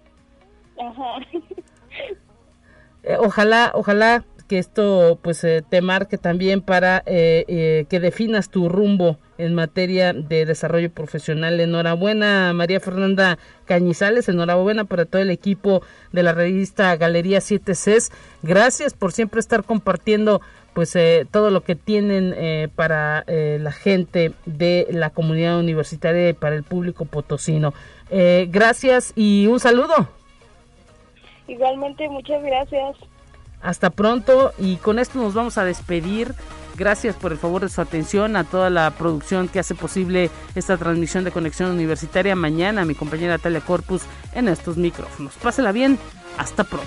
[0.78, 1.18] Ajá.
[3.04, 8.51] Eh, ojalá, ojalá que esto pues eh, te marque también para eh, eh, que definas
[8.51, 11.61] tu rumbo en materia de desarrollo profesional.
[11.61, 18.11] Enhorabuena María Fernanda Cañizales, enhorabuena para todo el equipo de la revista Galería 7 Cs.
[18.42, 20.40] Gracias por siempre estar compartiendo
[20.72, 20.96] pues
[21.32, 27.05] todo lo que tienen para la gente de la comunidad universitaria y para el público
[27.05, 27.74] potosino.
[28.11, 30.09] gracias y un saludo.
[31.49, 32.96] Igualmente, muchas gracias.
[33.62, 36.34] Hasta pronto y con esto nos vamos a despedir.
[36.76, 40.76] Gracias por el favor de su atención a toda la producción que hace posible esta
[40.76, 42.36] transmisión de conexión universitaria.
[42.36, 44.02] Mañana mi compañera Talia Corpus
[44.32, 45.34] en estos micrófonos.
[45.42, 45.98] Pásela bien.
[46.38, 46.86] Hasta pronto.